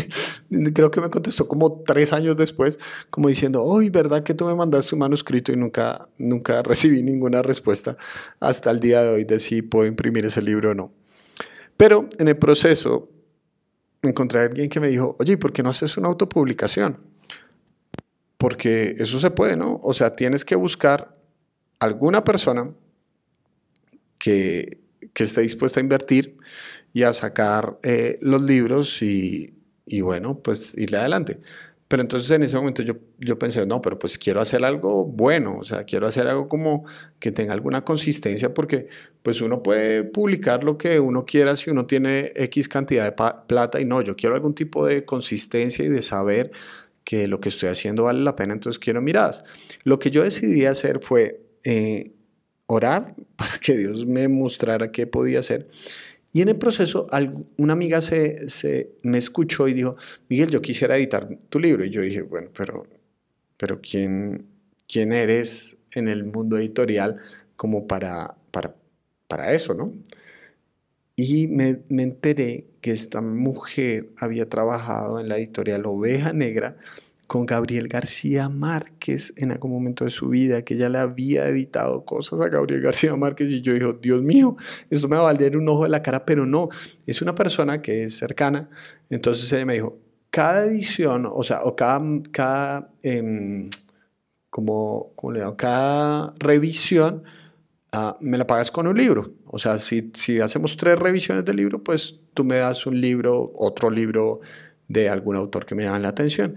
Creo 0.74 0.90
que 0.90 1.00
me 1.00 1.10
contestó 1.10 1.48
como 1.48 1.82
tres 1.82 2.12
años 2.12 2.36
después, 2.36 2.78
como 3.10 3.28
diciendo, 3.28 3.64
hoy, 3.64 3.90
¿verdad 3.90 4.22
que 4.22 4.34
tú 4.34 4.44
me 4.44 4.54
mandaste 4.54 4.94
un 4.94 5.00
manuscrito? 5.00 5.50
Y 5.50 5.56
nunca, 5.56 6.08
nunca 6.18 6.62
recibí 6.62 7.02
ninguna 7.02 7.42
respuesta 7.42 7.96
hasta 8.38 8.70
el 8.70 8.78
día 8.78 9.02
de 9.02 9.08
hoy 9.08 9.24
de 9.24 9.40
si 9.40 9.62
puedo 9.62 9.86
imprimir 9.86 10.24
ese 10.26 10.40
libro 10.40 10.70
o 10.70 10.74
no. 10.74 10.92
Pero 11.76 12.08
en 12.18 12.28
el 12.28 12.36
proceso 12.36 13.08
encontré 14.02 14.40
a 14.40 14.42
alguien 14.44 14.68
que 14.68 14.80
me 14.80 14.88
dijo, 14.88 15.16
oye, 15.18 15.36
¿por 15.36 15.52
qué 15.52 15.62
no 15.62 15.70
haces 15.70 15.96
una 15.96 16.08
autopublicación? 16.08 16.98
Porque 18.36 18.94
eso 18.98 19.18
se 19.18 19.30
puede, 19.30 19.56
¿no? 19.56 19.80
O 19.82 19.94
sea, 19.94 20.10
tienes 20.10 20.44
que 20.44 20.54
buscar 20.54 21.16
alguna 21.78 22.24
persona 22.24 22.72
que, 24.18 24.78
que 25.12 25.24
esté 25.24 25.42
dispuesta 25.42 25.80
a 25.80 25.82
invertir 25.82 26.36
y 26.92 27.02
a 27.02 27.12
sacar 27.12 27.78
eh, 27.82 28.18
los 28.22 28.42
libros 28.42 29.02
y, 29.02 29.54
y, 29.86 30.00
bueno, 30.00 30.38
pues 30.38 30.76
irle 30.78 30.98
adelante. 30.98 31.38
Pero 31.88 32.02
entonces 32.02 32.30
en 32.30 32.42
ese 32.42 32.56
momento 32.56 32.82
yo, 32.82 32.94
yo 33.18 33.38
pensé, 33.38 33.66
no, 33.66 33.80
pero 33.80 33.98
pues 33.98 34.16
quiero 34.16 34.40
hacer 34.40 34.64
algo 34.64 35.04
bueno, 35.04 35.58
o 35.58 35.64
sea, 35.64 35.84
quiero 35.84 36.06
hacer 36.06 36.26
algo 36.26 36.48
como 36.48 36.84
que 37.20 37.30
tenga 37.30 37.52
alguna 37.52 37.84
consistencia 37.84 38.54
porque 38.54 38.88
pues 39.22 39.40
uno 39.40 39.62
puede 39.62 40.02
publicar 40.02 40.64
lo 40.64 40.78
que 40.78 40.98
uno 40.98 41.24
quiera 41.24 41.56
si 41.56 41.70
uno 41.70 41.86
tiene 41.86 42.32
X 42.36 42.68
cantidad 42.68 43.04
de 43.04 43.12
plata 43.46 43.80
y 43.80 43.84
no, 43.84 44.00
yo 44.00 44.16
quiero 44.16 44.34
algún 44.34 44.54
tipo 44.54 44.86
de 44.86 45.04
consistencia 45.04 45.84
y 45.84 45.88
de 45.88 46.02
saber 46.02 46.52
que 47.04 47.28
lo 47.28 47.38
que 47.38 47.50
estoy 47.50 47.68
haciendo 47.68 48.04
vale 48.04 48.22
la 48.22 48.34
pena, 48.34 48.54
entonces 48.54 48.78
quiero 48.78 49.02
miradas. 49.02 49.44
Lo 49.84 49.98
que 49.98 50.10
yo 50.10 50.24
decidí 50.24 50.64
hacer 50.64 51.00
fue 51.02 51.43
eh, 51.64 52.12
orar 52.66 53.14
para 53.36 53.58
que 53.58 53.76
Dios 53.76 54.06
me 54.06 54.28
mostrara 54.28 54.92
qué 54.92 55.06
podía 55.06 55.40
hacer 55.40 55.68
y 56.34 56.42
en 56.42 56.48
el 56.48 56.58
proceso, 56.58 57.06
una 57.58 57.74
amiga 57.74 58.00
se, 58.00 58.50
se, 58.50 58.96
me 59.04 59.18
escuchó 59.18 59.68
y 59.68 59.72
dijo, 59.72 59.94
Miguel, 60.28 60.50
yo 60.50 60.60
quisiera 60.60 60.96
editar 60.96 61.28
tu 61.48 61.60
libro. 61.60 61.84
Y 61.84 61.90
yo 61.90 62.00
dije, 62.00 62.22
bueno, 62.22 62.50
pero, 62.56 62.88
pero 63.56 63.80
¿quién, 63.80 64.44
quién 64.88 65.12
eres 65.12 65.76
en 65.92 66.08
el 66.08 66.24
mundo 66.24 66.58
editorial 66.58 67.18
como 67.54 67.86
para, 67.86 68.34
para, 68.50 68.74
para 69.28 69.52
eso, 69.52 69.74
no? 69.74 69.92
Y 71.14 71.46
me, 71.46 71.82
me 71.88 72.02
enteré 72.02 72.66
que 72.80 72.90
esta 72.90 73.20
mujer 73.20 74.10
había 74.18 74.48
trabajado 74.48 75.20
en 75.20 75.28
la 75.28 75.36
editorial 75.38 75.86
Oveja 75.86 76.32
Negra 76.32 76.76
con 77.26 77.46
Gabriel 77.46 77.88
García 77.88 78.48
Márquez 78.48 79.32
en 79.36 79.52
algún 79.52 79.72
momento 79.72 80.04
de 80.04 80.10
su 80.10 80.28
vida, 80.28 80.62
que 80.62 80.76
ya 80.76 80.88
le 80.88 80.98
había 80.98 81.48
editado 81.48 82.04
cosas 82.04 82.40
a 82.40 82.48
Gabriel 82.48 82.80
García 82.80 83.16
Márquez 83.16 83.50
y 83.50 83.60
yo 83.60 83.72
dije, 83.72 83.96
Dios 84.00 84.22
mío, 84.22 84.56
eso 84.90 85.08
me 85.08 85.16
va 85.16 85.22
a 85.22 85.32
valer 85.32 85.56
un 85.56 85.68
ojo 85.68 85.84
de 85.84 85.88
la 85.88 86.02
cara, 86.02 86.24
pero 86.24 86.46
no, 86.46 86.68
es 87.06 87.22
una 87.22 87.34
persona 87.34 87.82
que 87.82 88.04
es 88.04 88.16
cercana. 88.16 88.68
Entonces 89.10 89.52
ella 89.52 89.66
me 89.66 89.74
dijo, 89.74 89.98
cada 90.30 90.64
edición, 90.66 91.26
o 91.32 91.42
sea, 91.42 91.62
o 91.62 91.76
cada, 91.76 92.02
cada 92.32 92.92
em, 93.02 93.70
como, 94.50 95.12
¿cómo 95.16 95.32
le 95.32 95.40
digo? 95.40 95.56
Cada 95.56 96.32
revisión 96.38 97.24
ah, 97.92 98.16
me 98.20 98.38
la 98.38 98.46
pagas 98.46 98.70
con 98.70 98.86
un 98.86 98.96
libro. 98.96 99.32
O 99.46 99.58
sea, 99.58 99.78
si, 99.78 100.10
si 100.14 100.40
hacemos 100.40 100.76
tres 100.76 100.98
revisiones 100.98 101.44
del 101.44 101.56
libro, 101.56 101.82
pues 101.82 102.20
tú 102.34 102.44
me 102.44 102.56
das 102.56 102.86
un 102.86 103.00
libro, 103.00 103.52
otro 103.56 103.90
libro 103.90 104.40
de 104.88 105.08
algún 105.08 105.36
autor 105.36 105.64
que 105.64 105.74
me 105.74 105.84
llame 105.84 106.00
la 106.00 106.08
atención. 106.08 106.56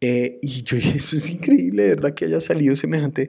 Eh, 0.00 0.38
y 0.42 0.62
yo 0.62 0.76
dije, 0.76 0.98
eso 0.98 1.16
es 1.16 1.28
increíble, 1.30 1.88
¿verdad? 1.88 2.14
Que 2.14 2.26
haya 2.26 2.40
salido 2.40 2.76
semejante 2.76 3.28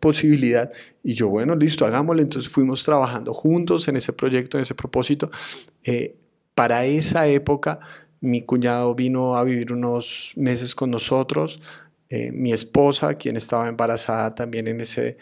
posibilidad. 0.00 0.70
Y 1.02 1.14
yo, 1.14 1.28
bueno, 1.28 1.54
listo, 1.54 1.86
hagámoslo. 1.86 2.22
Entonces 2.22 2.50
fuimos 2.50 2.84
trabajando 2.84 3.34
juntos 3.34 3.88
en 3.88 3.96
ese 3.96 4.12
proyecto, 4.12 4.56
en 4.56 4.62
ese 4.62 4.74
propósito. 4.74 5.30
Eh, 5.84 6.16
para 6.54 6.84
esa 6.86 7.28
época, 7.28 7.80
mi 8.20 8.42
cuñado 8.42 8.94
vino 8.94 9.36
a 9.36 9.44
vivir 9.44 9.72
unos 9.72 10.32
meses 10.36 10.74
con 10.74 10.90
nosotros. 10.90 11.60
Eh, 12.10 12.32
mi 12.32 12.52
esposa, 12.52 13.14
quien 13.14 13.36
estaba 13.36 13.68
embarazada 13.68 14.34
también 14.34 14.66
en 14.66 14.80
ese 14.80 15.18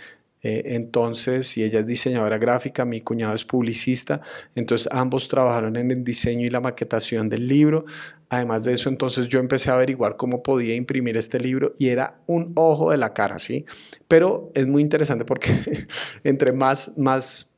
entonces, 0.67 1.47
si 1.47 1.63
ella 1.63 1.81
es 1.81 1.87
diseñadora 1.87 2.39
gráfica, 2.39 2.85
mi 2.85 3.01
cuñado 3.01 3.35
es 3.35 3.45
publicista, 3.45 4.21
entonces 4.55 4.89
ambos 4.93 5.29
trabajaron 5.29 5.77
en 5.77 5.91
el 5.91 6.05
diseño 6.05 6.47
y 6.47 6.51
la 6.51 6.61
maquetación 6.61 7.29
del 7.29 7.49
libro. 7.49 7.85
Además 8.29 8.65
de 8.65 8.75
eso, 8.75 8.89
entonces 8.89 9.29
yo 9.29 9.39
empecé 9.39 9.71
a 9.71 9.75
averiguar 9.75 10.17
cómo 10.17 10.43
podía 10.43 10.75
imprimir 10.75 11.17
este 11.17 11.39
libro 11.39 11.75
y 11.79 11.89
era 11.89 12.21
un 12.27 12.53
ojo 12.55 12.91
de 12.91 12.97
la 12.97 13.13
cara, 13.13 13.39
¿sí? 13.39 13.65
Pero 14.09 14.51
es 14.55 14.67
muy 14.67 14.83
interesante 14.83 15.25
porque 15.25 15.49
entre 16.25 16.53
más, 16.53 16.93
más, 16.97 17.51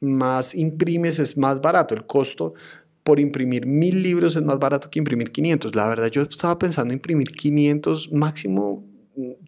más 0.00 0.54
imprimes 0.54 1.18
es 1.18 1.36
más 1.36 1.60
barato. 1.60 1.94
El 1.94 2.06
costo 2.06 2.54
por 3.04 3.20
imprimir 3.20 3.66
mil 3.66 4.02
libros 4.02 4.34
es 4.34 4.42
más 4.42 4.58
barato 4.58 4.90
que 4.90 4.98
imprimir 4.98 5.30
500. 5.30 5.74
La 5.74 5.88
verdad, 5.88 6.08
yo 6.08 6.22
estaba 6.22 6.58
pensando 6.58 6.92
en 6.92 6.98
imprimir 6.98 7.30
500 7.30 8.12
máximo 8.12 8.84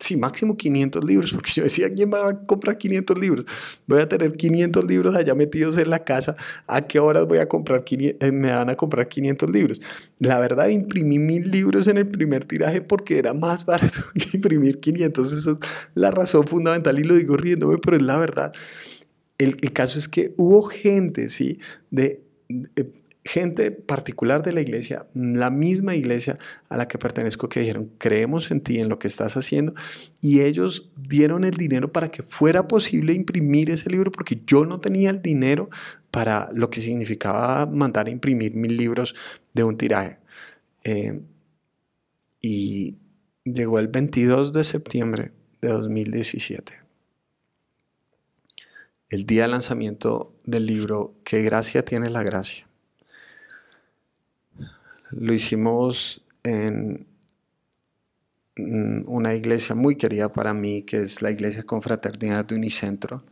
sí, 0.01 0.17
máximo 0.17 0.57
500 0.57 1.05
libros, 1.05 1.33
porque 1.35 1.51
yo 1.55 1.63
decía, 1.65 1.93
¿quién 1.93 2.13
va 2.13 2.29
a 2.29 2.47
comprar 2.47 2.79
500 2.79 3.19
libros? 3.19 3.47
Voy 3.87 4.01
a 4.01 4.09
tener 4.09 4.33
500 4.33 4.85
libros 4.85 5.17
allá 5.17 5.35
metidos 5.35 5.79
en 5.79 5.91
la 5.91 6.05
casa, 6.05 6.37
¿a 6.67 6.83
qué 6.83 6.99
horas 6.99 7.27
voy 7.27 7.39
a 7.39 7.49
comprar, 7.49 7.85
eh, 7.91 8.33
me 8.33 8.51
van 8.51 8.71
a 8.71 8.77
comprar 8.77 9.09
500 9.09 9.51
libros? 9.51 9.81
La 10.19 10.39
verdad, 10.39 10.69
imprimí 10.69 11.19
mil 11.19 11.51
libros 11.51 11.87
en 11.89 11.99
el 11.99 12.07
primer 12.07 12.45
tiraje 12.45 12.81
porque 12.81 13.19
era 13.19 13.35
más 13.35 13.65
barato 13.65 14.01
que 14.15 14.37
imprimir 14.37 14.81
500, 14.81 15.33
esa 15.33 15.51
es 15.51 15.57
la 15.95 16.11
razón 16.11 16.47
fundamental 16.47 16.99
y 16.99 17.05
lo 17.05 17.15
digo 17.15 17.37
riéndome, 17.37 17.79
pero 17.79 17.97
es 17.97 18.03
la 18.03 18.19
verdad. 18.19 18.53
El, 19.39 19.55
caso 19.73 19.99
es 19.99 20.09
que 20.09 20.33
hubo 20.39 20.63
gente, 20.63 21.29
¿sí? 21.29 21.59
De, 21.91 22.23
de 22.49 22.91
gente 23.27 23.71
particular 23.71 24.43
de 24.43 24.53
la 24.53 24.61
iglesia, 24.61 25.07
la 25.15 25.51
misma 25.51 25.95
iglesia 25.95 26.37
a 26.69 26.77
la 26.77 26.89
que 26.89 26.99
pertenezco, 26.99 27.49
que 27.49 27.61
dijeron, 27.61 27.91
creemos 27.99 28.51
en 28.51 28.61
ti, 28.61 28.79
en 28.79 28.89
lo 28.89 28.99
que 28.99 29.09
estás 29.09 29.37
haciendo, 29.37 29.75
y 30.21 30.41
ellos 30.41 30.91
dieron 30.97 31.45
el 31.45 31.57
dinero 31.57 31.93
para 31.93 32.11
que 32.11 32.23
fuera 32.23 32.69
posible 32.69 33.13
imprimir 33.13 33.71
ese 33.71 33.91
libro, 33.91 34.11
porque 34.11 34.41
yo 34.47 34.65
no 34.65 34.81
tenía 34.81 35.11
el 35.11 35.23
dinero 35.23 35.69
para 36.11 36.51
lo 36.55 36.71
que 36.71 36.81
significaba 36.81 37.67
mandar 37.67 38.07
a 38.07 38.11
imprimir 38.11 38.55
mil 38.55 38.77
libros 38.77 39.15
de 39.53 39.65
un 39.65 39.77
tiraje. 39.77 40.19
Eh, 40.85 41.21
y 42.41 42.97
llegó 43.45 43.79
el 43.79 43.89
22 43.89 44.53
de 44.53 44.65
septiembre 44.65 45.33
de 45.61 45.69
2017 45.69 46.87
el 49.09 49.25
día 49.25 49.43
de 49.43 49.49
lanzamiento 49.49 50.35
del 50.45 50.67
libro 50.67 51.15
Qué 51.25 51.43
gracia 51.43 51.85
tiene 51.85 52.11
la 52.11 52.23
gracia. 52.23 52.67
Lo 55.19 55.33
hicimos 55.33 56.23
en 56.43 57.07
una 58.57 59.35
iglesia 59.35 59.75
muy 59.75 59.97
querida 59.97 60.33
para 60.33 60.55
mí, 60.55 60.83
que 60.83 60.99
es 60.99 61.23
la 61.23 61.31
Iglesia 61.31 61.63
Confraternidad 61.65 62.45
de 62.45 62.55
Unicentro, 62.55 63.23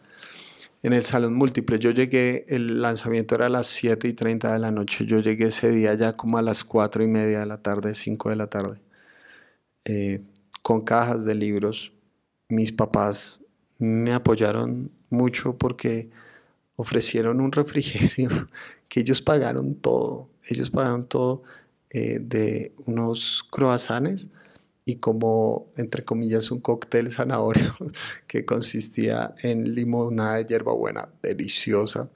en 0.83 0.93
el 0.93 1.03
Salón 1.03 1.35
Múltiple. 1.35 1.79
Yo 1.79 1.91
llegué, 1.91 2.45
el 2.49 2.81
lanzamiento 2.83 3.35
era 3.35 3.47
a 3.47 3.51
las 3.51 3.67
7 3.67 4.09
y 4.09 4.13
30 4.15 4.53
de 4.53 4.59
la 4.59 4.71
noche, 4.71 5.07
yo 5.07 5.21
llegué 5.21 5.47
ese 5.47 5.71
día 5.71 5.95
ya 5.95 6.15
como 6.15 6.39
a 6.39 6.43
las 6.43 6.65
4 6.65 7.05
y 7.05 7.09
media 7.09 7.41
de 7.41 7.47
la 7.47 7.59
tarde, 7.59 7.95
5 7.95 8.31
de 8.31 8.37
la 8.37 8.49
tarde, 8.49 8.79
eh, 9.85 10.23
con 10.63 10.83
cajas 10.83 11.25
de 11.25 11.35
libros. 11.35 11.93
Mis 12.49 12.73
papás 12.73 13.41
me 13.79 14.13
apoyaron 14.13 14.91
mucho 15.11 15.57
porque 15.57 16.11
ofrecieron 16.77 17.41
un 17.41 17.53
refrigerio 17.53 18.49
que 18.89 19.01
ellos 19.01 19.23
pagaron 19.23 19.75
todo, 19.75 20.29
ellos 20.49 20.71
pagaron 20.71 21.07
todo 21.07 21.43
eh, 21.95 22.19
de 22.21 22.75
unos 22.87 23.47
croissants 23.53 24.29
y 24.85 24.97
como, 24.97 25.69
entre 25.77 26.03
comillas, 26.03 26.51
un 26.51 26.61
cóctel 26.61 27.09
zanahorio 27.09 27.73
que 28.27 28.45
consistía 28.45 29.33
en 29.45 29.73
limonada 29.77 30.39
de 30.39 30.45
hierbabuena 30.45 31.09
deliciosa. 31.23 32.11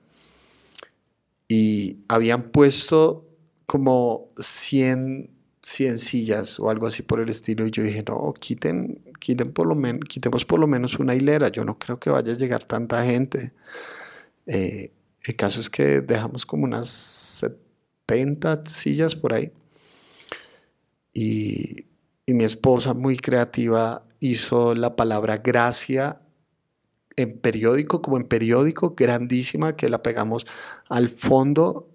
Y 1.47 1.99
habían 2.09 2.51
puesto 2.51 3.25
como 3.67 4.33
100, 4.39 5.31
100 5.63 5.99
sillas 5.99 6.59
o 6.59 6.71
algo 6.71 6.89
así 6.89 7.03
por 7.03 7.21
el 7.21 7.29
estilo. 7.29 7.65
Y 7.65 7.71
yo 7.71 7.85
dije, 7.85 8.03
no, 8.09 8.35
quiten, 8.39 9.01
quiten 9.21 9.53
por 9.53 9.69
lo 9.69 9.77
menos, 9.77 10.09
quitemos 10.09 10.45
por 10.45 10.59
lo 10.59 10.67
menos 10.67 10.99
una 10.99 11.15
hilera. 11.15 11.51
Yo 11.51 11.65
no 11.65 11.79
creo 11.79 12.01
que 12.01 12.11
vaya 12.11 12.33
a 12.33 12.37
llegar 12.37 12.65
tanta 12.65 13.05
gente. 13.05 13.53
Eh, 14.47 14.91
el 15.23 15.37
caso 15.37 15.61
es 15.61 15.71
que 15.71 16.01
dejamos 16.01 16.45
como 16.45 16.65
unas 16.65 16.89
70 18.09 18.65
sillas 18.67 19.15
por 19.15 19.33
ahí. 19.35 19.53
Y, 21.19 21.87
mi 22.29 22.45
esposa, 22.45 22.95
muy 22.95 23.17
creativa, 23.17 24.05
hizo 24.21 24.77
la 24.77 24.95
palabra 24.95 25.39
gracia 25.39 26.21
en 27.17 27.41
periódico, 27.41 28.03
como 28.03 28.19
en 28.19 28.25
periódico, 28.25 28.95
grandísima, 28.95 29.75
que 29.75 29.89
la 29.89 30.01
pegamos 30.03 30.47
al 30.89 31.09
fondo 31.09 31.89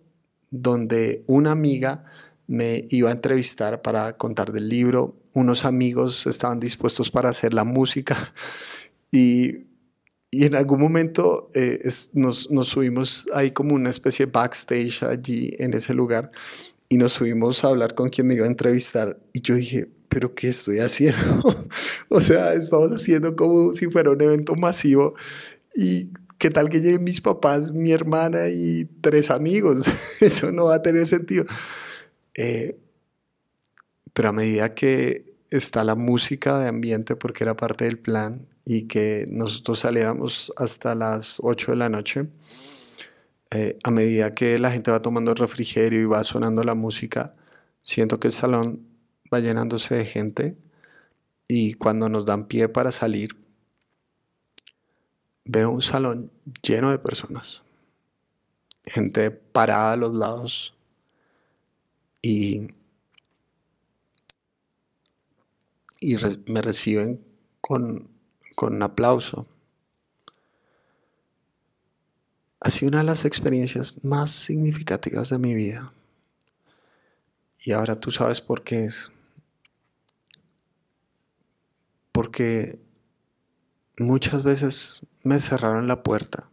donde 0.49 1.23
una 1.27 1.51
amiga 1.51 2.03
me 2.47 2.85
iba 2.89 3.09
a 3.09 3.13
entrevistar 3.13 3.81
para 3.81 4.17
contar 4.17 4.51
del 4.51 4.67
libro. 4.67 5.15
Unos 5.33 5.63
amigos 5.63 6.27
estaban 6.27 6.59
dispuestos 6.59 7.09
para 7.09 7.29
hacer 7.29 7.53
la 7.53 7.63
música 7.63 8.33
y, 9.11 9.67
y 10.31 10.43
en 10.45 10.55
algún 10.55 10.81
momento 10.81 11.49
eh, 11.53 11.79
nos, 12.13 12.51
nos, 12.51 12.67
subimos 12.67 13.25
ahí 13.33 13.51
como 13.51 13.75
una 13.75 13.89
especie 13.89 14.25
de 14.25 14.31
backstage 14.33 15.03
allí 15.03 15.55
en 15.59 15.75
ese 15.75 15.93
lugar 15.93 16.31
y 16.93 16.97
nos 16.97 17.13
subimos 17.13 17.63
a 17.63 17.69
hablar 17.69 17.95
con 17.95 18.09
quien 18.09 18.27
me 18.27 18.35
iba 18.35 18.45
a 18.45 18.47
entrevistar 18.47 19.17
y 19.33 19.41
yo 19.41 19.55
dije, 19.55 19.89
pero 20.09 20.35
¿qué 20.35 20.49
estoy 20.49 20.77
haciendo? 20.77 21.67
o 22.09 22.21
sea, 22.21 22.53
estamos 22.53 22.91
haciendo 22.91 23.35
como 23.35 23.73
si 23.73 23.87
fuera 23.87 24.11
un 24.11 24.21
evento 24.21 24.53
masivo 24.53 25.15
y 25.73 26.11
¿qué 26.37 26.51
tal 26.51 26.69
que 26.69 26.81
lleguen 26.81 27.03
mis 27.03 27.19
papás, 27.19 27.71
mi 27.71 27.91
hermana 27.91 28.49
y 28.49 28.85
tres 29.01 29.31
amigos? 29.31 29.87
Eso 30.21 30.51
no 30.51 30.65
va 30.65 30.75
a 30.75 30.81
tener 30.83 31.07
sentido. 31.07 31.45
Eh, 32.35 32.77
pero 34.13 34.29
a 34.29 34.33
medida 34.33 34.75
que 34.75 35.33
está 35.49 35.83
la 35.83 35.95
música 35.95 36.59
de 36.59 36.67
ambiente, 36.67 37.15
porque 37.15 37.43
era 37.43 37.57
parte 37.57 37.85
del 37.85 37.97
plan, 37.97 38.45
y 38.65 38.83
que 38.83 39.25
nosotros 39.31 39.79
saliéramos 39.79 40.53
hasta 40.57 40.93
las 40.93 41.39
8 41.41 41.71
de 41.71 41.77
la 41.77 41.89
noche, 41.89 42.27
eh, 43.55 43.77
a 43.83 43.91
medida 43.91 44.33
que 44.33 44.57
la 44.57 44.71
gente 44.71 44.89
va 44.89 45.03
tomando 45.03 45.29
el 45.29 45.37
refrigerio 45.37 46.01
y 46.01 46.05
va 46.05 46.23
sonando 46.23 46.63
la 46.63 46.73
música, 46.73 47.35
siento 47.83 48.19
que 48.19 48.29
el 48.29 48.33
salón 48.33 48.87
va 49.31 49.41
llenándose 49.41 49.93
de 49.93 50.05
gente 50.05 50.57
y 51.47 51.75
cuando 51.75 52.09
nos 52.09 52.25
dan 52.25 52.47
pie 52.47 52.67
para 52.67 52.91
salir, 52.91 53.37
veo 55.45 55.69
un 55.69 55.83
salón 55.83 56.31
lleno 56.63 56.89
de 56.89 56.97
personas, 56.97 57.61
gente 58.85 59.29
parada 59.29 59.93
a 59.93 59.97
los 59.97 60.15
lados 60.15 60.75
y, 62.23 62.69
y 65.99 66.15
me 66.47 66.63
reciben 66.63 67.23
con, 67.61 68.09
con 68.55 68.73
un 68.73 68.81
aplauso. 68.81 69.45
Ha 72.63 72.69
sido 72.69 72.89
una 72.89 72.99
de 72.99 73.03
las 73.03 73.25
experiencias 73.25 74.01
más 74.05 74.31
significativas 74.31 75.29
de 75.29 75.37
mi 75.37 75.53
vida. 75.53 75.91
Y 77.59 77.73
ahora 77.73 77.99
tú 77.99 78.09
sabes 78.09 78.39
por 78.39 78.63
qué 78.63 78.85
es. 78.85 79.11
Porque 82.13 82.79
muchas 83.97 84.45
veces 84.45 85.01
me 85.23 85.39
cerraron 85.39 85.89
la 85.89 86.03
puerta. 86.03 86.49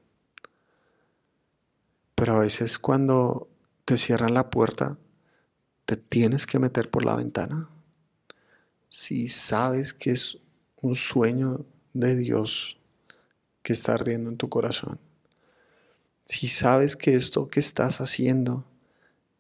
Pero 2.17 2.35
a 2.35 2.40
veces 2.40 2.81
cuando 2.81 3.49
te 3.85 3.97
cierran 3.97 4.35
la 4.35 4.50
puerta, 4.50 4.99
te 5.85 5.97
tienes 5.97 6.45
que 6.45 6.59
meter 6.59 6.90
por 6.90 7.05
la 7.05 7.14
ventana. 7.14 7.69
Si 8.88 9.29
sabes 9.29 9.95
que 9.95 10.11
es 10.11 10.38
un 10.76 10.97
sueño 10.97 11.67
de 11.93 12.17
Dios 12.17 12.81
que 13.62 13.75
está 13.75 13.95
ardiendo 13.95 14.29
en 14.29 14.37
tu 14.37 14.49
corazón. 14.49 14.99
Si 16.30 16.46
sabes 16.46 16.94
que 16.94 17.16
esto 17.16 17.49
que 17.49 17.58
estás 17.58 18.00
haciendo 18.00 18.64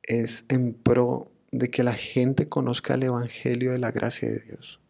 es 0.02 0.44
en 0.48 0.74
pro 0.74 1.30
de 1.52 1.70
que 1.70 1.84
la 1.84 1.92
gente 1.92 2.48
conozca 2.48 2.94
el 2.94 3.04
Evangelio 3.04 3.70
de 3.70 3.78
la 3.78 3.92
gracia 3.92 4.28
de 4.28 4.40
Dios. 4.40 4.80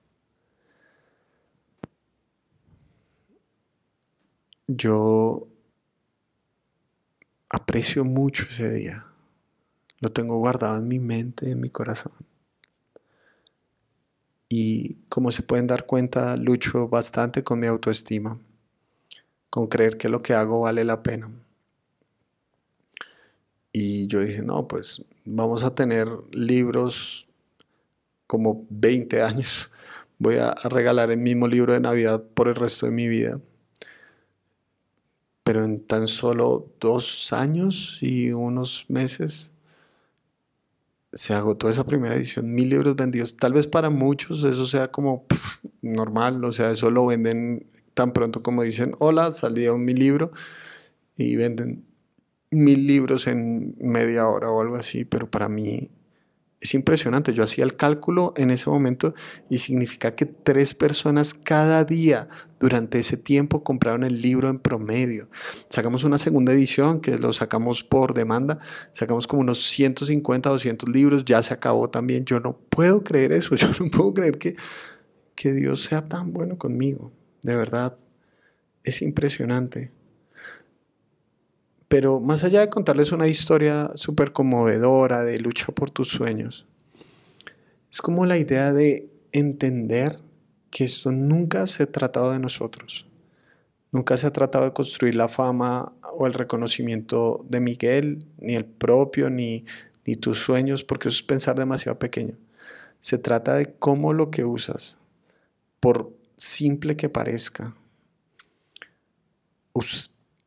Yo 4.66 5.46
aprecio 7.50 8.06
mucho 8.06 8.46
ese 8.48 8.70
día. 8.72 9.04
Lo 9.98 10.10
tengo 10.10 10.38
guardado 10.38 10.78
en 10.78 10.88
mi 10.88 11.00
mente, 11.00 11.50
en 11.50 11.60
mi 11.60 11.68
corazón. 11.68 12.14
Y 14.48 14.94
como 15.10 15.32
se 15.32 15.42
pueden 15.42 15.66
dar 15.66 15.84
cuenta, 15.84 16.38
lucho 16.38 16.88
bastante 16.88 17.44
con 17.44 17.60
mi 17.60 17.66
autoestima, 17.66 18.40
con 19.50 19.66
creer 19.66 19.98
que 19.98 20.08
lo 20.08 20.22
que 20.22 20.32
hago 20.32 20.60
vale 20.60 20.82
la 20.84 21.02
pena. 21.02 21.30
Y 23.72 24.06
yo 24.08 24.20
dije, 24.20 24.42
no, 24.42 24.66
pues 24.66 25.04
vamos 25.24 25.62
a 25.62 25.74
tener 25.74 26.08
libros 26.32 27.28
como 28.26 28.66
20 28.70 29.22
años. 29.22 29.70
Voy 30.18 30.36
a 30.36 30.54
regalar 30.64 31.10
el 31.10 31.18
mismo 31.18 31.48
libro 31.48 31.72
de 31.72 31.80
Navidad 31.80 32.22
por 32.34 32.48
el 32.48 32.54
resto 32.54 32.86
de 32.86 32.92
mi 32.92 33.08
vida. 33.08 33.40
Pero 35.44 35.64
en 35.64 35.80
tan 35.80 36.06
solo 36.06 36.68
dos 36.78 37.32
años 37.32 37.98
y 38.00 38.32
unos 38.32 38.86
meses 38.88 39.52
se 41.12 41.34
agotó 41.34 41.68
esa 41.68 41.84
primera 41.84 42.14
edición, 42.14 42.54
mil 42.54 42.68
libros 42.68 42.94
vendidos. 42.94 43.36
Tal 43.36 43.52
vez 43.52 43.66
para 43.66 43.90
muchos 43.90 44.44
eso 44.44 44.66
sea 44.66 44.92
como 44.92 45.26
normal, 45.82 46.44
o 46.44 46.52
sea, 46.52 46.70
eso 46.70 46.90
lo 46.90 47.06
venden 47.06 47.66
tan 47.94 48.12
pronto 48.12 48.42
como 48.42 48.62
dicen, 48.62 48.94
hola, 48.98 49.32
salió 49.32 49.76
mi 49.76 49.94
libro 49.94 50.30
y 51.16 51.36
venden 51.36 51.84
mil 52.50 52.86
libros 52.86 53.26
en 53.26 53.76
media 53.78 54.28
hora 54.28 54.50
o 54.50 54.60
algo 54.60 54.76
así, 54.76 55.04
pero 55.04 55.30
para 55.30 55.48
mí 55.48 55.90
es 56.60 56.74
impresionante. 56.74 57.32
Yo 57.32 57.42
hacía 57.42 57.64
el 57.64 57.74
cálculo 57.74 58.34
en 58.36 58.50
ese 58.50 58.68
momento 58.68 59.14
y 59.48 59.58
significa 59.58 60.14
que 60.14 60.26
tres 60.26 60.74
personas 60.74 61.32
cada 61.32 61.84
día 61.84 62.28
durante 62.58 62.98
ese 62.98 63.16
tiempo 63.16 63.64
compraron 63.64 64.04
el 64.04 64.20
libro 64.20 64.50
en 64.50 64.58
promedio. 64.58 65.30
Sacamos 65.70 66.04
una 66.04 66.18
segunda 66.18 66.52
edición 66.52 67.00
que 67.00 67.18
lo 67.18 67.32
sacamos 67.32 67.82
por 67.82 68.12
demanda. 68.12 68.58
Sacamos 68.92 69.26
como 69.26 69.40
unos 69.40 69.64
150, 69.68 70.50
200 70.50 70.88
libros. 70.90 71.24
Ya 71.24 71.42
se 71.42 71.54
acabó 71.54 71.88
también. 71.88 72.26
Yo 72.26 72.40
no 72.40 72.58
puedo 72.68 73.02
creer 73.02 73.32
eso. 73.32 73.54
Yo 73.56 73.68
no 73.80 73.90
puedo 73.90 74.12
creer 74.12 74.38
que, 74.38 74.56
que 75.34 75.52
Dios 75.52 75.84
sea 75.84 76.06
tan 76.06 76.32
bueno 76.32 76.58
conmigo. 76.58 77.10
De 77.42 77.56
verdad. 77.56 77.96
Es 78.84 79.00
impresionante. 79.02 79.92
Pero 81.90 82.20
más 82.20 82.44
allá 82.44 82.60
de 82.60 82.70
contarles 82.70 83.10
una 83.10 83.26
historia 83.26 83.90
súper 83.96 84.30
conmovedora 84.30 85.24
de 85.24 85.40
lucha 85.40 85.72
por 85.72 85.90
tus 85.90 86.06
sueños, 86.06 86.68
es 87.90 88.00
como 88.00 88.26
la 88.26 88.38
idea 88.38 88.72
de 88.72 89.10
entender 89.32 90.20
que 90.70 90.84
esto 90.84 91.10
nunca 91.10 91.66
se 91.66 91.82
ha 91.82 91.90
tratado 91.90 92.30
de 92.30 92.38
nosotros. 92.38 93.08
Nunca 93.90 94.16
se 94.16 94.28
ha 94.28 94.32
tratado 94.32 94.66
de 94.66 94.72
construir 94.72 95.16
la 95.16 95.28
fama 95.28 95.92
o 96.14 96.28
el 96.28 96.34
reconocimiento 96.34 97.44
de 97.48 97.60
Miguel, 97.60 98.24
ni 98.38 98.54
el 98.54 98.66
propio, 98.66 99.28
ni, 99.28 99.64
ni 100.06 100.14
tus 100.14 100.38
sueños, 100.38 100.84
porque 100.84 101.08
eso 101.08 101.16
es 101.16 101.24
pensar 101.24 101.58
demasiado 101.58 101.98
pequeño. 101.98 102.38
Se 103.00 103.18
trata 103.18 103.54
de 103.54 103.74
cómo 103.74 104.12
lo 104.12 104.30
que 104.30 104.44
usas, 104.44 104.98
por 105.80 106.16
simple 106.36 106.94
que 106.94 107.08
parezca, 107.08 107.74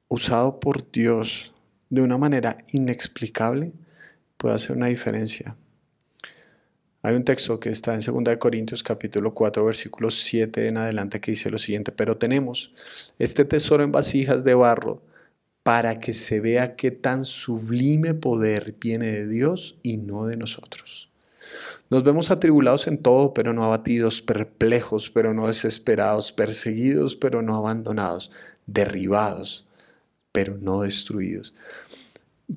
usado 0.07 0.59
por 0.59 0.91
Dios 0.91 1.53
de 1.89 2.01
una 2.01 2.17
manera 2.17 2.57
inexplicable, 2.71 3.73
puede 4.37 4.55
hacer 4.55 4.75
una 4.75 4.87
diferencia. 4.87 5.55
Hay 7.01 7.15
un 7.15 7.25
texto 7.25 7.59
que 7.59 7.69
está 7.69 7.95
en 7.95 8.01
2 8.01 8.37
Corintios 8.37 8.81
capítulo 8.81 9.33
4 9.33 9.65
versículo 9.65 10.09
7 10.09 10.69
en 10.69 10.77
adelante 10.77 11.19
que 11.19 11.31
dice 11.31 11.51
lo 11.51 11.57
siguiente, 11.57 11.91
pero 11.91 12.17
tenemos 12.17 12.71
este 13.19 13.43
tesoro 13.43 13.83
en 13.83 13.91
vasijas 13.91 14.43
de 14.45 14.53
barro 14.53 15.01
para 15.63 15.99
que 15.99 16.13
se 16.13 16.39
vea 16.39 16.75
qué 16.75 16.91
tan 16.91 17.25
sublime 17.25 18.13
poder 18.13 18.75
viene 18.79 19.07
de 19.07 19.27
Dios 19.27 19.77
y 19.83 19.97
no 19.97 20.25
de 20.25 20.37
nosotros. 20.37 21.09
Nos 21.89 22.03
vemos 22.03 22.31
atribulados 22.31 22.87
en 22.87 22.97
todo, 22.97 23.33
pero 23.33 23.53
no 23.53 23.63
abatidos, 23.63 24.21
perplejos, 24.21 25.09
pero 25.09 25.33
no 25.33 25.47
desesperados, 25.47 26.31
perseguidos, 26.31 27.15
pero 27.15 27.41
no 27.41 27.55
abandonados, 27.55 28.31
derribados, 28.65 29.67
pero 30.33 30.57
no 30.57 30.81
destruidos. 30.81 31.55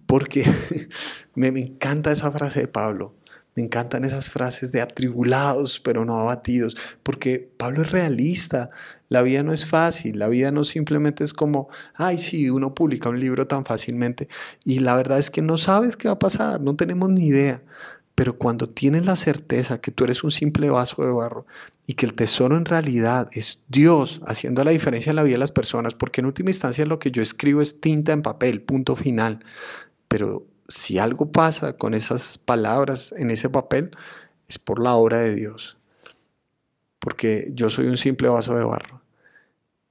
Porque 0.06 0.44
me, 1.36 1.48
encanta 1.48 2.10
esa 2.10 2.32
frase 2.32 2.62
de 2.62 2.68
Pablo. 2.68 3.14
Me 3.54 3.62
encantan 3.62 4.04
esas 4.04 4.28
frases 4.28 4.70
de 4.72 4.82
atribulados, 4.82 5.80
pero 5.80 6.04
no 6.04 6.18
abatidos, 6.18 6.76
porque 7.02 7.50
Pablo 7.56 7.82
es 7.82 7.90
realista. 7.90 8.68
La 9.08 9.22
vida 9.22 9.42
no 9.42 9.54
es 9.54 9.64
fácil, 9.64 10.18
la 10.18 10.28
vida 10.28 10.50
no 10.50 10.64
simplemente 10.64 11.24
es 11.24 11.32
como, 11.32 11.68
ay, 11.94 12.18
sí, 12.18 12.50
uno 12.50 12.74
publica 12.74 13.08
un 13.08 13.18
libro 13.18 13.46
tan 13.46 13.64
fácilmente 13.64 14.28
y 14.64 14.80
la 14.80 14.94
verdad 14.94 15.18
es 15.18 15.30
que 15.30 15.40
no 15.40 15.56
sabes 15.56 15.96
qué 15.96 16.08
va 16.08 16.14
a 16.14 16.18
pasar, 16.18 16.60
no 16.60 16.76
tenemos 16.76 17.08
ni 17.08 17.28
idea. 17.28 17.62
Pero 18.16 18.38
cuando 18.38 18.66
tienes 18.66 19.04
la 19.04 19.14
certeza 19.14 19.78
que 19.78 19.90
tú 19.90 20.04
eres 20.04 20.24
un 20.24 20.30
simple 20.30 20.70
vaso 20.70 21.04
de 21.04 21.12
barro 21.12 21.46
y 21.86 21.92
que 21.92 22.06
el 22.06 22.14
tesoro 22.14 22.56
en 22.56 22.64
realidad 22.64 23.28
es 23.32 23.62
Dios 23.68 24.22
haciendo 24.26 24.64
la 24.64 24.70
diferencia 24.70 25.10
en 25.10 25.16
la 25.16 25.22
vida 25.22 25.34
de 25.34 25.40
las 25.40 25.52
personas, 25.52 25.94
porque 25.94 26.22
en 26.22 26.26
última 26.26 26.48
instancia 26.48 26.86
lo 26.86 26.98
que 26.98 27.10
yo 27.10 27.20
escribo 27.20 27.60
es 27.60 27.78
tinta 27.78 28.14
en 28.14 28.22
papel, 28.22 28.62
punto 28.62 28.96
final. 28.96 29.44
Pero 30.08 30.46
si 30.66 30.98
algo 30.98 31.30
pasa 31.30 31.76
con 31.76 31.92
esas 31.92 32.38
palabras 32.38 33.14
en 33.18 33.30
ese 33.30 33.50
papel, 33.50 33.90
es 34.48 34.58
por 34.58 34.82
la 34.82 34.94
obra 34.94 35.18
de 35.18 35.34
Dios. 35.34 35.76
Porque 36.98 37.50
yo 37.52 37.68
soy 37.68 37.86
un 37.86 37.98
simple 37.98 38.30
vaso 38.30 38.56
de 38.56 38.64
barro. 38.64 39.02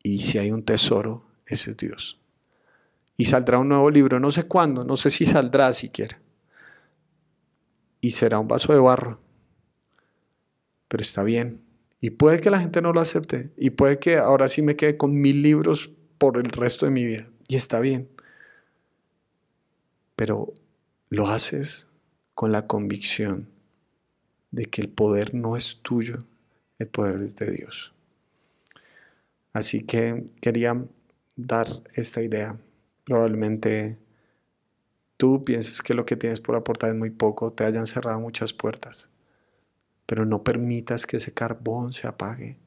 Y 0.02 0.22
si 0.22 0.40
hay 0.40 0.52
un 0.52 0.64
tesoro, 0.64 1.28
ese 1.46 1.70
es 1.70 1.78
Dios. 1.78 2.20
Y 3.18 3.26
saldrá 3.26 3.60
un 3.60 3.70
nuevo 3.70 3.92
libro, 3.92 4.20
no 4.20 4.32
sé 4.32 4.46
cuándo, 4.46 4.84
no 4.84 4.98
sé 4.98 5.12
si 5.12 5.28
saldrá 5.28 5.72
siquiera 5.74 6.25
y 8.06 8.12
será 8.12 8.38
un 8.38 8.48
vaso 8.48 8.72
de 8.72 8.78
barro, 8.78 9.20
pero 10.88 11.02
está 11.02 11.24
bien. 11.24 11.66
Y 12.00 12.12
puede 12.12 12.40
que 12.40 12.52
la 12.52 12.60
gente 12.60 12.84
no 12.84 12.94
lo 12.94 13.02
acepte 13.02 13.52
y 13.58 13.72
puede 13.72 13.98
que 13.98 14.18
ahora 14.18 14.48
sí 14.48 14.62
me 14.62 14.76
quede 14.76 14.96
con 14.96 15.20
mil 15.20 15.42
libros 15.42 15.90
por 16.20 16.38
el 16.38 16.52
resto 16.52 16.86
de 16.86 16.92
mi 16.92 17.04
vida 17.04 17.32
y 17.48 17.56
está 17.56 17.80
bien. 17.80 18.08
Pero 20.16 20.54
lo 21.10 21.30
haces 21.30 21.88
con 22.36 22.52
la 22.52 22.68
convicción 22.68 23.50
de 24.52 24.66
que 24.66 24.82
el 24.84 24.90
poder 24.90 25.34
no 25.34 25.58
es 25.58 25.80
tuyo, 25.82 26.28
el 26.78 26.88
poder 26.88 27.16
es 27.24 27.36
de 27.36 27.50
Dios. 27.50 27.92
Así 29.52 29.82
que 29.82 30.28
quería 30.42 30.80
dar 31.36 31.68
esta 31.96 32.22
idea. 32.22 32.60
Probablemente 33.04 33.98
tú 35.18 35.44
pienses 35.44 35.82
que 35.82 35.94
lo 35.94 36.06
que 36.06 36.16
tienes 36.16 36.42
por 36.42 36.56
aportar 36.56 36.90
es 36.90 36.96
muy 36.96 37.10
poco, 37.10 37.54
te 37.54 37.64
hayan 37.64 37.88
cerrado 37.88 38.20
muchas 38.20 38.54
puertas, 38.54 39.10
pero 40.06 40.26
no 40.26 40.44
permitas 40.44 41.06
que 41.06 41.18
ese 41.18 41.34
carbón 41.34 41.94
se 41.94 42.08
apague. 42.08 42.58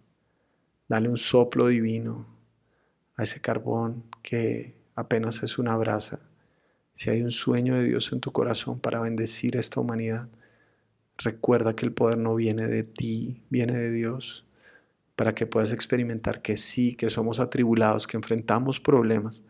Dale 0.89 1.09
un 1.09 1.17
soplo 1.17 1.69
divino 1.69 2.27
a 3.17 3.25
ese 3.25 3.41
carbón 3.41 4.05
que 4.23 4.77
apenas 4.95 5.43
es 5.43 5.59
una 5.59 5.77
brasa. 5.77 6.21
Si 6.93 7.11
hay 7.11 7.23
un 7.23 7.31
sueño 7.31 7.75
de 7.75 7.85
Dios 7.85 8.13
en 8.13 8.21
tu 8.21 8.33
corazón 8.33 8.81
para 8.81 9.01
bendecir 9.01 9.57
esta 9.57 9.81
humanidad, 9.81 10.29
recuerda 11.19 11.77
que 11.77 11.85
el 11.85 11.93
poder 11.93 12.19
no 12.19 12.35
viene 12.35 12.67
de 12.67 12.85
ti, 12.85 13.43
viene 13.51 13.77
de 13.77 13.93
Dios 13.93 14.47
para 15.15 15.35
que 15.35 15.47
puedas 15.47 15.73
experimentar 15.73 16.43
que 16.43 16.57
sí, 16.57 16.95
que 16.95 17.11
somos 17.11 17.41
atribulados, 17.41 18.07
que 18.07 18.17
enfrentamos 18.17 18.79
problemas, 18.79 19.43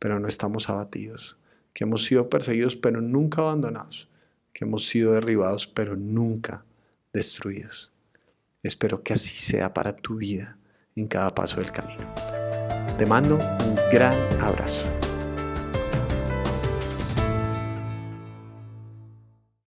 pero 0.00 0.18
no 0.18 0.26
estamos 0.26 0.68
abatidos, 0.68 1.38
que 1.74 1.84
hemos 1.84 2.04
sido 2.04 2.30
perseguidos, 2.30 2.76
pero 2.76 3.02
nunca 3.02 3.42
abandonados, 3.42 4.08
que 4.54 4.64
hemos 4.64 4.86
sido 4.86 5.12
derribados, 5.12 5.66
pero 5.66 5.96
nunca 5.96 6.64
destruidos. 7.12 7.92
Espero 8.62 9.02
que 9.02 9.12
así 9.12 9.34
sea 9.36 9.74
para 9.74 9.94
tu 9.94 10.16
vida 10.16 10.56
en 10.96 11.06
cada 11.06 11.34
paso 11.34 11.60
del 11.60 11.72
camino. 11.72 12.14
Te 12.96 13.04
mando 13.04 13.34
un 13.34 13.76
gran 13.92 14.16
abrazo. 14.40 14.86